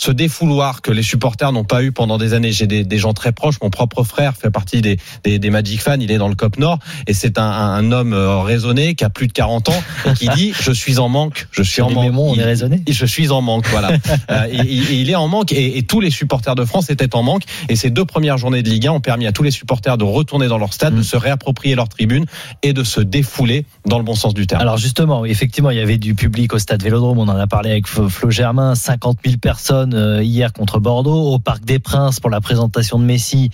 [0.01, 2.53] ce défouloir que les supporters n'ont pas eu pendant des années.
[2.53, 3.55] J'ai des, des gens très proches.
[3.61, 5.97] Mon propre frère fait partie des, des, des Magic fans.
[5.99, 9.09] Il est dans le COP Nord et c'est un, un homme euh, raisonné qui a
[9.09, 11.47] plus de 40 ans et qui dit je suis en manque.
[11.51, 12.05] Je suis en manque.
[12.05, 12.81] Mémon, on Il- est raisonné.
[12.89, 13.89] je suis en manque, voilà.
[14.31, 17.23] Euh, et, il est en manque, et, et tous les supporters de France étaient en
[17.23, 17.43] manque.
[17.67, 20.03] Et ces deux premières journées de Ligue 1 ont permis à tous les supporters de
[20.03, 20.97] retourner dans leur stade, Mm.
[20.97, 22.25] de se réapproprier leur tribune
[22.63, 24.61] et de se défouler dans le bon sens du terme.
[24.61, 27.17] Alors justement, effectivement, il y avait du public au stade Vélodrome.
[27.17, 31.39] On en a parlé avec Flo Germain, 50 000 personnes euh, hier contre Bordeaux, au
[31.39, 33.49] Parc des Princes pour la présentation de Messi.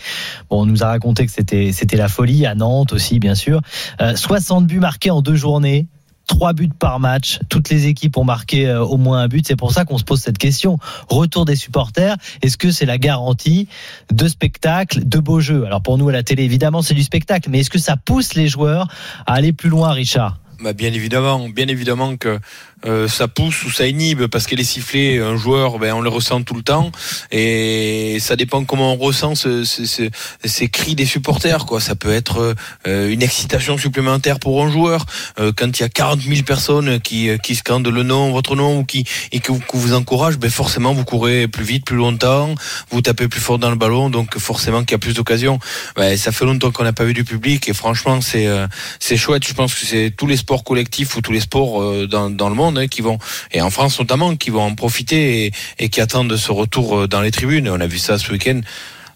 [0.50, 3.62] Bon, on nous a raconté que c'était c'était la folie à Nantes aussi, bien sûr.
[4.02, 5.88] Euh, 60 buts marqués en deux journées.
[6.28, 7.40] Trois buts par match.
[7.50, 9.46] Toutes les équipes ont marqué euh, au moins un but.
[9.48, 10.80] C'est pour ça qu'on se pose cette question.
[11.08, 12.18] Retour des supporters.
[12.42, 13.68] Est-ce que c'est la garantie
[14.12, 15.66] de spectacle, de beaux jeux?
[15.66, 17.50] Alors pour nous à la télé, évidemment, c'est du spectacle.
[17.52, 18.88] Mais est-ce que ça pousse les joueurs
[19.28, 20.40] à aller plus loin, Richard?
[20.62, 22.40] Bah, bien évidemment, bien évidemment que
[22.86, 26.10] euh, ça pousse ou ça inhibe parce que les sifflets, un joueur, ben, on les
[26.10, 26.92] ressent tout le temps
[27.32, 30.10] et ça dépend comment on ressent ce, ce- ce-
[30.44, 31.66] ces cris des supporters.
[31.66, 31.80] Quoi.
[31.80, 32.56] Ça peut être
[32.88, 35.06] euh, une excitation supplémentaire pour un joueur
[35.40, 38.56] Euh, quand il y a 40 000 personnes qui, euh, qui scandent le nom, votre
[38.56, 39.94] nom ou qui et que vous, que vous
[40.40, 42.54] ben forcément vous courez plus vite, plus longtemps,
[42.92, 45.60] vous tapez plus fort dans le ballon, donc forcément qu'il y a plus d'occasions.
[45.96, 48.68] Ben, ça fait longtemps qu'on n'a pas vu du public et franchement c'est euh,
[49.00, 49.46] c'est chouette.
[49.48, 52.50] Je pense que c'est tous les sports collectifs ou tous les sports euh, dans, dans
[52.50, 53.18] le monde hein,
[53.52, 57.08] et en France notamment qui vont en profiter et, et qui attendent ce retour euh,
[57.08, 57.70] dans les tribunes.
[57.70, 58.62] On a vu ça ce week-end.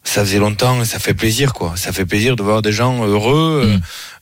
[0.04, 1.74] Ça faisait longtemps et ça fait plaisir quoi.
[1.76, 3.64] Ça fait plaisir de voir des gens heureux.
[3.66, 3.78] euh,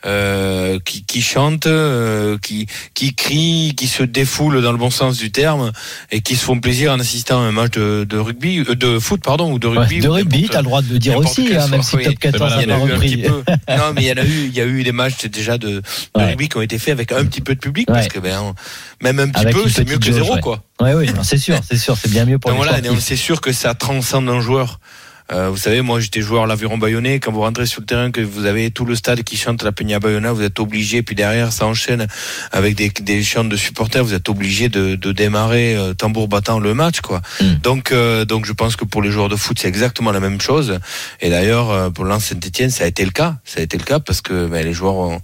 [0.05, 5.17] euh, qui, qui chantent, euh, qui, qui crient, qui se défoulent dans le bon sens
[5.17, 5.71] du terme
[6.11, 8.99] et qui se font plaisir en assistant à un match de, de rugby, euh, de
[8.99, 9.95] foot pardon ou de rugby.
[9.95, 12.03] Ouais, de rugby, t'as le droit de le dire aussi, hein, même si oui.
[12.03, 13.17] Top 14 Il y en pas a eu un repris.
[13.17, 13.43] petit peu.
[13.75, 15.67] Non, mais il y en a eu, il y a eu des matchs déjà de,
[15.67, 15.81] de
[16.15, 16.25] Ouais.
[16.25, 18.53] rugby qui ont été faits avec un petit peu de public parce que ben,
[19.01, 20.63] même un petit Avec peu, c'est mieux que zéro quoi.
[20.79, 23.41] Ouais, oui, c'est sûr, c'est sûr, c'est bien mieux pour Donc les voilà, c'est sûr
[23.41, 24.79] que ça transcende un joueur.
[25.31, 27.19] Euh, vous savez, moi j'étais joueur à l'Aviron Bayonnais.
[27.19, 29.71] Quand vous rentrez sur le terrain, que vous avez tout le stade qui chante la
[29.71, 31.03] Peña Bayona, vous êtes obligé.
[31.03, 32.07] Puis derrière, ça enchaîne
[32.51, 34.03] avec des, des chants de supporters.
[34.03, 37.21] Vous êtes obligé de, de démarrer euh, tambour battant le match, quoi.
[37.41, 37.45] Mm.
[37.63, 40.39] Donc, euh, donc je pense que pour les joueurs de foot, c'est exactement la même
[40.39, 40.79] chose.
[41.21, 43.35] Et d'ailleurs, euh, pour Lens Saint-Etienne, ça a été le cas.
[43.43, 45.21] Ça a été le cas parce que ben, les joueurs ont,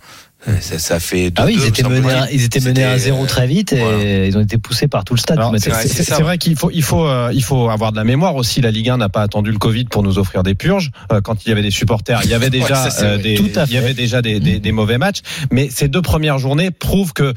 [0.59, 2.83] ça, ça fait deux Ah oui, ils deux, étaient me menés, à, ils étaient menés
[2.83, 4.25] à zéro euh, très vite et voilà.
[4.25, 5.39] ils ont été poussés par tout le stade.
[5.57, 8.61] C'est ça, vrai qu'il faut, il faut, euh, il faut avoir de la mémoire aussi.
[8.61, 10.91] La Ligue 1 n'a pas attendu le Covid pour nous offrir des purges.
[11.11, 13.23] Euh, quand il y avait des supporters, il y avait déjà ça, euh, vrai.
[13.23, 15.21] des, il y avait déjà des, des, des mauvais matchs.
[15.51, 17.33] Mais ces deux premières journées prouvent que.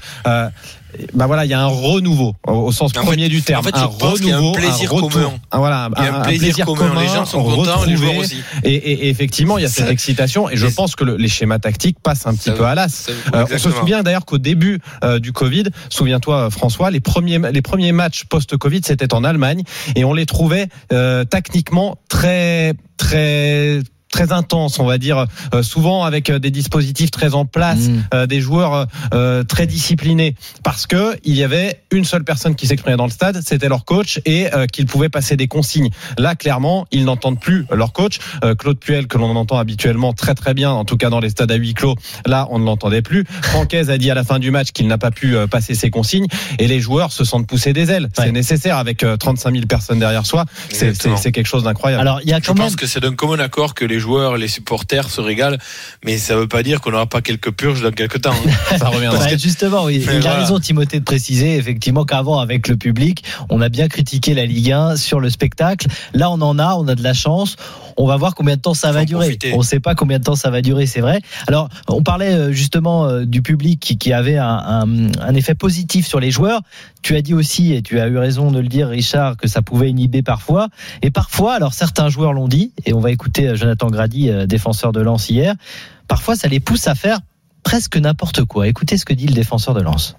[1.14, 3.60] Bah voilà, il y a un renouveau au, au sens En premier fait- du terme.
[3.60, 5.10] en fait, un a un renouveau, plaisir retour.
[5.10, 5.32] commun.
[5.50, 7.00] Ah, voilà, Il y a un plaisir commun.
[7.00, 8.42] Les gens sont contents, les joueurs aussi.
[8.64, 10.48] Et, et- et effectivement, il y a cette excitation.
[10.50, 13.08] Et je pense que le- les schémas tactiques passent un petit peu à l'as.
[13.34, 17.38] Euh, on se souvient d'ailleurs qu'au début euh, du Covid, souviens-toi euh, François, les premiers
[17.52, 19.62] les premiers matchs post-Covid c'était en Allemagne
[19.94, 23.80] et on les trouvait euh, techniquement très très
[24.10, 28.04] très intenses, on va dire, euh, souvent avec euh, des dispositifs très en place, Mm.
[28.14, 32.66] euh, des joueurs euh, très disciplinés, parce que il y avait une seule personne qui
[32.66, 35.90] s'exprimait dans le stade, c'était leur coach, et euh, qu'ils pouvaient passer des consignes.
[36.18, 38.18] Là, clairement, ils n'entendent plus leur coach.
[38.44, 41.30] Euh, Claude Puel, que l'on entend habituellement très très bien, en tout cas dans les
[41.30, 41.94] stades à huis clos,
[42.26, 43.24] là, on ne l'entendait plus.
[43.42, 45.90] Francaise a dit à la fin du match qu'il n'a pas pu euh, passer ses
[45.90, 46.26] consignes,
[46.58, 48.04] et les joueurs se sentent pousser des ailes.
[48.04, 48.26] Ouais.
[48.26, 50.44] C'est nécessaire avec euh, 35 000 personnes derrière soi.
[50.68, 51.16] C'est- C'est Exactement.
[51.16, 52.00] c'est quelque chose d'incroyable.
[52.00, 52.64] Alors, il y a Je quand même.
[52.64, 54.05] pense que c'est d'un commun accord que les joueurs,
[54.36, 55.56] les supporters se régalent,
[56.04, 58.32] mais ça veut pas dire qu'on n'aura pas quelques purges dans quelques temps.
[58.32, 58.76] hein.
[58.78, 59.18] ça reviendra.
[59.18, 60.00] Bah, justement, oui.
[60.02, 60.38] Il a voilà.
[60.40, 64.72] raison, Timothée, de préciser effectivement qu'avant, avec le public, on a bien critiqué la Ligue
[64.72, 65.86] 1 sur le spectacle.
[66.14, 67.56] Là, on en a, on a de la chance.
[67.96, 69.24] On va voir combien de temps ça Faut va durer.
[69.26, 69.52] profiter.
[69.54, 71.20] On ne sait pas combien de temps ça va durer, c'est vrai.
[71.46, 75.54] Alors, on parlait euh, justement euh, du public qui, qui avait un, un- un effet
[75.54, 76.60] positif sur les joueurs.
[77.02, 79.62] Tu as dit aussi, et tu as eu raison de le dire, Richard, que ça
[79.62, 80.68] pouvait inhiber parfois.
[81.02, 84.46] Et parfois, alors certains joueurs l'ont dit, et on va écouter euh, Jonathan Grady, euh,
[84.46, 85.54] défenseur de Lens hier.
[86.08, 87.20] Parfois, ça les pousse à faire
[87.62, 88.68] presque n'importe quoi.
[88.68, 90.16] Écoutez ce que dit le défenseur de Lens.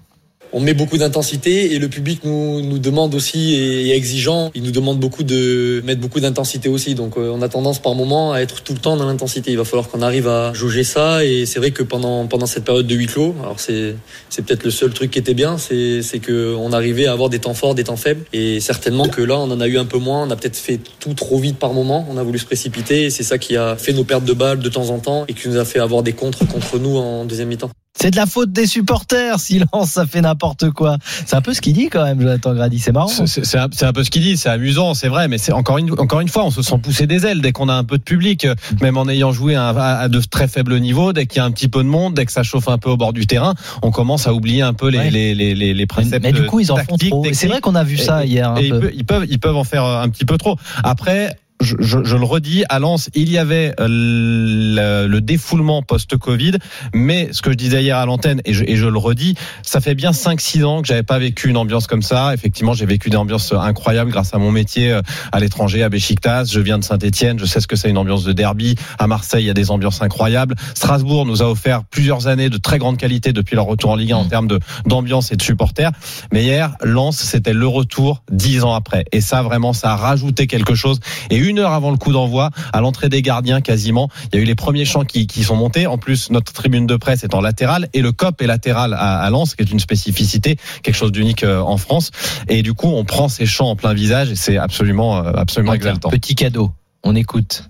[0.52, 4.50] On met beaucoup d'intensité et le public nous, nous demande aussi et est exigeant.
[4.54, 6.94] Il nous demande beaucoup de mettre beaucoup d'intensité aussi.
[6.94, 9.50] Donc euh, on a tendance par moment à être tout le temps dans l'intensité.
[9.50, 11.22] Il va falloir qu'on arrive à jauger ça.
[11.24, 13.94] Et c'est vrai que pendant pendant cette période de huis clos, alors c'est
[14.30, 17.28] c'est peut-être le seul truc qui était bien, c'est c'est que on arrivait à avoir
[17.28, 18.24] des temps forts, des temps faibles.
[18.32, 20.26] Et certainement que là on en a eu un peu moins.
[20.26, 22.06] On a peut-être fait tout trop vite par moment.
[22.10, 24.60] On a voulu se précipiter et c'est ça qui a fait nos pertes de balles
[24.60, 27.26] de temps en temps et qui nous a fait avoir des contres contre nous en
[27.26, 27.70] deuxième mi-temps.
[28.00, 29.40] C'est de la faute des supporters.
[29.40, 30.98] Silence, ça fait n'importe quoi.
[31.26, 32.78] C'est un peu ce qu'il dit quand même, Jonathan Grady.
[32.78, 33.08] C'est marrant.
[33.08, 36.20] C'est- un, peu ce qu'il dit, c'est amusant, c'est vrai, mais c'est encore une, encore
[36.20, 38.46] une fois, on se sent pousser des ailes dès qu'on a un peu de public,
[38.80, 41.68] même en ayant joué à, de très faibles niveaux, dès qu'il y a un petit
[41.68, 44.26] peu de monde, dès que ça chauffe un peu au bord du terrain, on commence
[44.28, 45.10] à oublier un peu les, Ouais.
[45.10, 46.22] les, les, les, les Mais, préceptes.
[46.24, 47.24] mais du coup, ils en font trop.
[47.32, 48.50] C'est vrai qu'on a vu ça Et- hier.
[48.52, 48.92] un Et peu.
[48.94, 50.56] ils peuvent, ils peuvent en faire un petit peu trop.
[50.84, 51.36] Après.
[51.60, 56.52] Je, je, je le redis, à Lens, il y avait euh, le, le défoulement post-Covid,
[56.94, 59.80] mais ce que je disais hier à l'antenne, et je, et je le redis, ça
[59.80, 62.32] fait bien 5-6 ans que j'avais pas vécu une ambiance comme ça.
[62.34, 65.02] Effectivement, j'ai vécu des ambiances incroyables grâce à mon métier euh,
[65.32, 66.44] à l'étranger, à Besiktas.
[66.52, 68.76] Je viens de Saint-Etienne, je sais ce que c'est une ambiance de derby.
[68.98, 70.54] À Marseille, il y a des ambiances incroyables.
[70.74, 74.12] Strasbourg nous a offert plusieurs années de très grande qualité depuis leur retour en Ligue
[74.12, 75.90] 1 en termes de d'ambiance et de supporters.
[76.32, 79.04] Mais hier, Lens, c'était le retour dix ans après.
[79.12, 81.00] Et ça, vraiment, ça a rajouté quelque chose.
[81.30, 84.42] Et une heure avant le coup d'envoi, à l'entrée des gardiens, quasiment, il y a
[84.42, 85.86] eu les premiers chants qui, qui sont montés.
[85.86, 89.20] En plus, notre tribune de presse est en latéral et le COP est latéral à,
[89.20, 92.10] à Lens, qui est une spécificité, quelque chose d'unique euh, en France.
[92.48, 95.72] Et du coup, on prend ces chants en plein visage et c'est absolument, euh, absolument
[95.72, 96.10] exaltant.
[96.10, 96.70] Petit cadeau,
[97.02, 97.64] on écoute.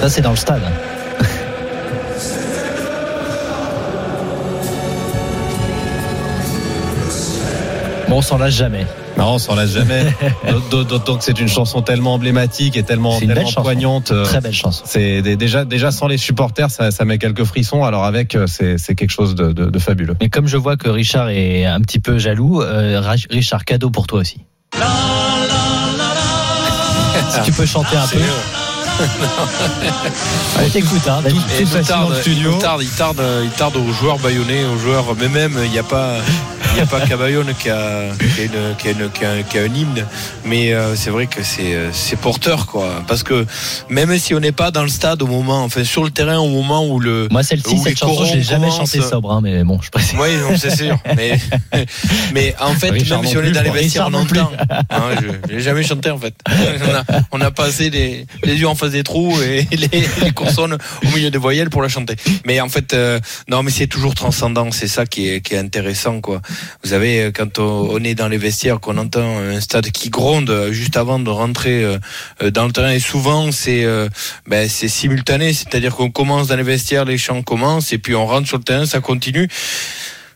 [0.00, 0.62] Ça, c'est dans le stade.
[8.08, 8.86] Bon, on s'en lâche jamais.
[9.18, 10.04] Non, on s'en lasse jamais.
[10.70, 13.62] D'autant que c'est une chanson tellement emblématique et tellement, C'est une belle tellement chanson.
[13.62, 14.10] poignante.
[14.12, 14.82] euh, Très belle chanson.
[14.86, 17.84] C'est déjà, déjà sans les supporters, ça, ça met quelques frissons.
[17.84, 20.16] Alors avec, euh, c'est quelque chose de, de, de fabuleux.
[20.20, 24.06] Mais comme je vois que Richard est un petit peu jaloux, euh, Richard, cadeau pour
[24.06, 24.40] toi aussi.
[27.30, 28.18] si tu peux chanter un peu.
[30.64, 31.40] On t'écoute, hein, David.
[31.58, 35.04] Et il tarde, il nous tarde, il tarde, il tarde aux joueurs bayonnais, aux joueurs,
[35.20, 36.14] mais même il n'y a pas,
[36.70, 39.24] il n'y a pas qu'à Bayonne qui a, qui a, une- qui a une- qui
[39.24, 40.06] a- qui a un hymne,
[40.44, 43.46] mais euh, c'est vrai que c'est, c'est porteur quoi, parce que
[43.88, 46.48] même si on n'est pas dans le stade au moment, enfin sur le terrain au
[46.48, 49.80] moment où le, Moi, celle-ci, cette chanson, je l'ai jamais chantée sobre, hein, mais bon,
[49.82, 50.16] je précise.
[50.20, 50.98] Oui, c'est sûr.
[51.16, 51.38] Mais,
[52.32, 54.14] mais en fait, Richard même si on est dans les vestiaires plus.
[54.38, 54.52] longtemps,
[54.90, 55.00] hein,
[55.48, 56.34] je n'ai jamais chanté en fait.
[56.48, 59.88] On a, on a passé les, les yeux en face des trous et les,
[60.22, 62.14] les consonnes au milieu des voyelles pour la chanter.
[62.44, 64.70] Mais en fait, euh, non, mais c'est toujours transcendant.
[64.70, 66.40] C'est ça qui est, qui est intéressant, quoi.
[66.82, 70.50] Vous savez, euh, quand on, est dans les vestiaires, qu'on entend un stade qui gronde
[70.50, 73.86] euh, juste avant de rentrer euh, dans le terrain, et souvent c'est
[74.46, 78.26] ben, c'est simultané, c'est-à-dire qu'on commence dans les vestiaires, les chants commencent, et puis on
[78.26, 79.48] rentre sur le terrain, ça continue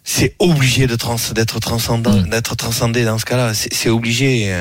[0.05, 3.55] c'est obligé de trans, d'être transcendant, d'être transcendé dans ce cas-là.
[3.55, 4.53] C'est, c'est obligé.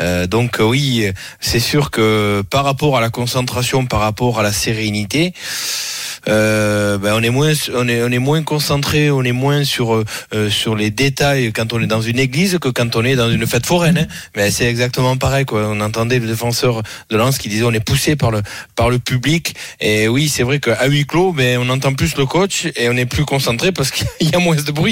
[0.00, 4.42] Euh, donc euh, oui, c'est sûr que par rapport à la concentration, par rapport à
[4.42, 5.34] la sérénité.
[6.26, 9.94] Euh, ben on est moins, on est, on est moins concentré, on est moins sur
[9.94, 13.30] euh, sur les détails quand on est dans une église que quand on est dans
[13.30, 13.98] une fête foraine.
[13.98, 14.06] Hein.
[14.36, 15.44] Mais c'est exactement pareil.
[15.44, 15.68] Quoi.
[15.68, 18.42] On entendait le défenseur de Lens qui disait on est poussé par le
[18.74, 19.54] par le public.
[19.80, 22.96] Et oui, c'est vrai qu'à huis clos, ben on entend plus le coach et on
[22.96, 24.87] est plus concentré parce qu'il y a moins de bruit.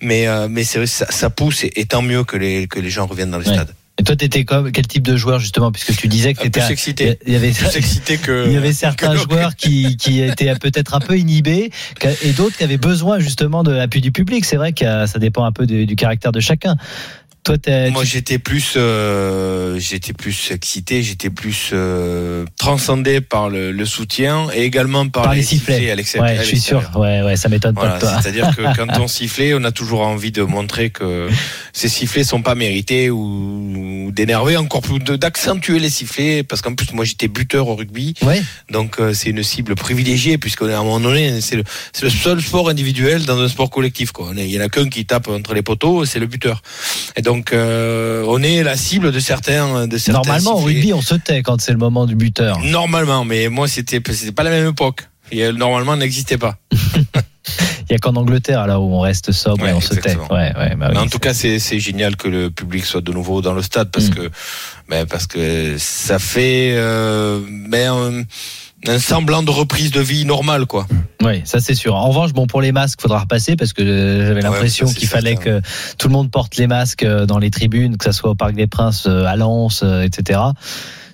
[0.00, 2.90] Mais euh, mais c'est ça, ça pousse et, et tant mieux que les que les
[2.90, 3.54] gens reviennent dans les Ouais.
[3.54, 3.74] stades.
[3.96, 6.60] Et toi, t'étais comme quel type de joueur justement, puisque tu disais que Un t'étais
[6.62, 7.16] plus excité.
[7.28, 10.94] Il y avait Plus excité que il y avait certains joueurs qui, qui étaient peut-être
[10.94, 11.70] un peu inhibés
[12.24, 14.44] et d'autres qui avaient besoin justement de l'appui du public.
[14.46, 16.74] C'est vrai que euh, ça dépend un peu du, du caractère de chacun.
[17.44, 17.56] Toi,
[17.90, 24.46] Moi, j'étais plus, euh, j'étais plus excité, j'étais plus euh, transcendé par le, le soutien
[24.54, 25.90] et également par, par les sifflets.
[25.90, 25.94] à.
[25.94, 26.90] Ouais, je suis sûr.
[26.96, 30.32] Ouais, ouais, ça m'étonne Voilà, pas c'est-à-dire que quand on sifflait, on a toujours envie
[30.32, 31.28] de montrer que
[31.74, 36.74] ces sifflets sont pas mérités ou, ou d'énerver encore plus, d'accentuer les sifflets, parce qu'en
[36.74, 38.42] plus moi j'étais buteur au rugby, Ouais.
[38.70, 42.04] donc euh, c'est une cible privilégiée puisqu'on est à un moment donné, c'est le, c'est
[42.04, 44.12] le seul sport individuel dans un sport collectif.
[44.12, 44.32] Quoi.
[44.34, 46.62] Il y en a qu'un qui tape entre les poteaux, c'est le buteur.
[47.16, 51.02] Et donc euh, on est la cible de certains, de certains Normalement, au rugby, on
[51.02, 52.58] se tait quand c'est le moment du buteur.
[52.60, 55.08] Normalement, mais moi c'était c'était pas la même époque.
[55.32, 56.56] Et, euh, normalement, n'existait pas.
[57.88, 60.16] Il y a qu'en Angleterre là où on reste sobre Ouais, et on se tait.
[60.16, 63.12] Ouais, ouais, bah oui, en tout cas, c'est c'est génial que le public soit de
[63.12, 64.14] nouveau dans le stade parce Mm.
[64.14, 64.30] que
[64.88, 68.24] ben, parce que ça fait euh, ben,
[68.88, 70.86] un, semblant de reprise de vie normale, quoi.
[71.22, 71.94] Oui, ça c'est sûr.
[71.94, 75.36] En revanche, bon pour les masques, faudra repasser parce que euh, j'avais l'impression qu'il fallait
[75.36, 75.60] certain.
[75.60, 75.66] que
[75.98, 78.54] tout le monde porte les masques euh, dans les tribunes, que ça soit au Parc
[78.54, 80.40] des Princes, euh, à Lens, etc.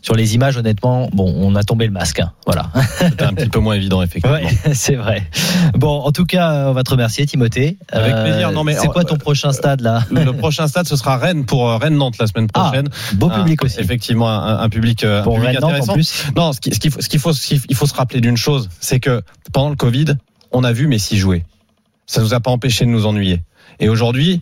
[0.02, 2.20] Sur les images, honnêtement, bon, on a tombé le masque.
[2.20, 2.32] hein.
[2.46, 2.70] Voilà.
[2.98, 4.38] C'était un petit peu moins évident, effectivement.
[4.38, 5.28] Ouais, c'est vrai.
[5.74, 7.76] Bon, en tout cas, on va te remercier, Timothée.
[7.92, 8.52] Avec Euh, plaisir.
[8.52, 11.68] Non, mais c'est quoi ton prochain stade là Le prochain stade, ce sera Rennes pour
[11.68, 12.88] euh, Rennes-Nantes la semaine Ah, prochaine.
[13.14, 13.78] beau Un- public aussi.
[13.78, 15.92] Effectivement, un, un public, euh, un public Rennes Nantes, intéressant.
[15.92, 16.24] en plus.
[16.34, 16.78] Non, ce qui- ce
[17.08, 17.32] qu'il faut,
[17.68, 19.22] il faut se rappeler d'une chose, c'est que
[19.52, 20.06] pendant le Covid,
[20.52, 21.44] on a vu Messi jouer.
[22.06, 23.42] Ça nous a pas empêché de nous ennuyer.
[23.80, 24.40] Et aujourd'hui,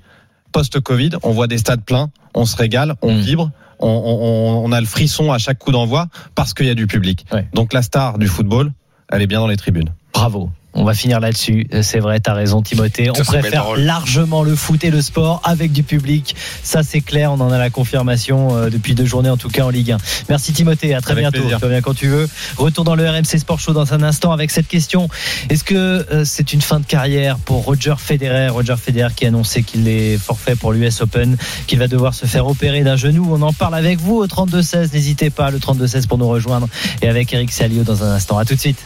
[0.52, 3.18] post-Covid, on voit des stades pleins, on se régale, on Mm.
[3.20, 3.50] vibre.
[3.80, 6.86] On, on- on a le frisson à chaque coup d'envoi parce qu'il y a du
[6.86, 7.24] public.
[7.32, 7.46] Ouais.
[7.54, 8.72] Donc la star du football,
[9.10, 9.90] elle est bien dans les tribunes.
[10.12, 10.50] Bravo.
[10.74, 11.66] On va finir là-dessus.
[11.72, 13.10] Euh, C'est vrai, t'as raison, Timothée.
[13.10, 16.36] On préfère largement le foot et le sport avec du public.
[16.62, 17.32] Ça, c'est clair.
[17.32, 19.96] On en a la confirmation euh, depuis deux journées, en tout cas en Ligue 1.
[20.28, 20.94] Merci, Timothée.
[20.94, 21.40] À très Avec bientôt.
[21.40, 21.58] plaisir.
[21.58, 22.28] Tu reviens quand tu veux.
[22.58, 25.08] Retour dans le RMC Sport Show dans un instant avec cette question.
[25.48, 28.48] Est-ce que euh, c'est une fin de carrière pour Roger Federer?
[28.48, 32.26] Roger Federer qui a annoncé qu'il est forfait pour l'US Open, qu'il va devoir se
[32.26, 33.26] faire opérer d'un genou.
[33.32, 34.92] On en parle avec vous au 32-16.
[34.92, 36.68] N'hésitez pas, le 32-16 pour nous rejoindre
[37.02, 38.38] et avec Eric Salio dans un instant.
[38.38, 38.78] À tout de suite.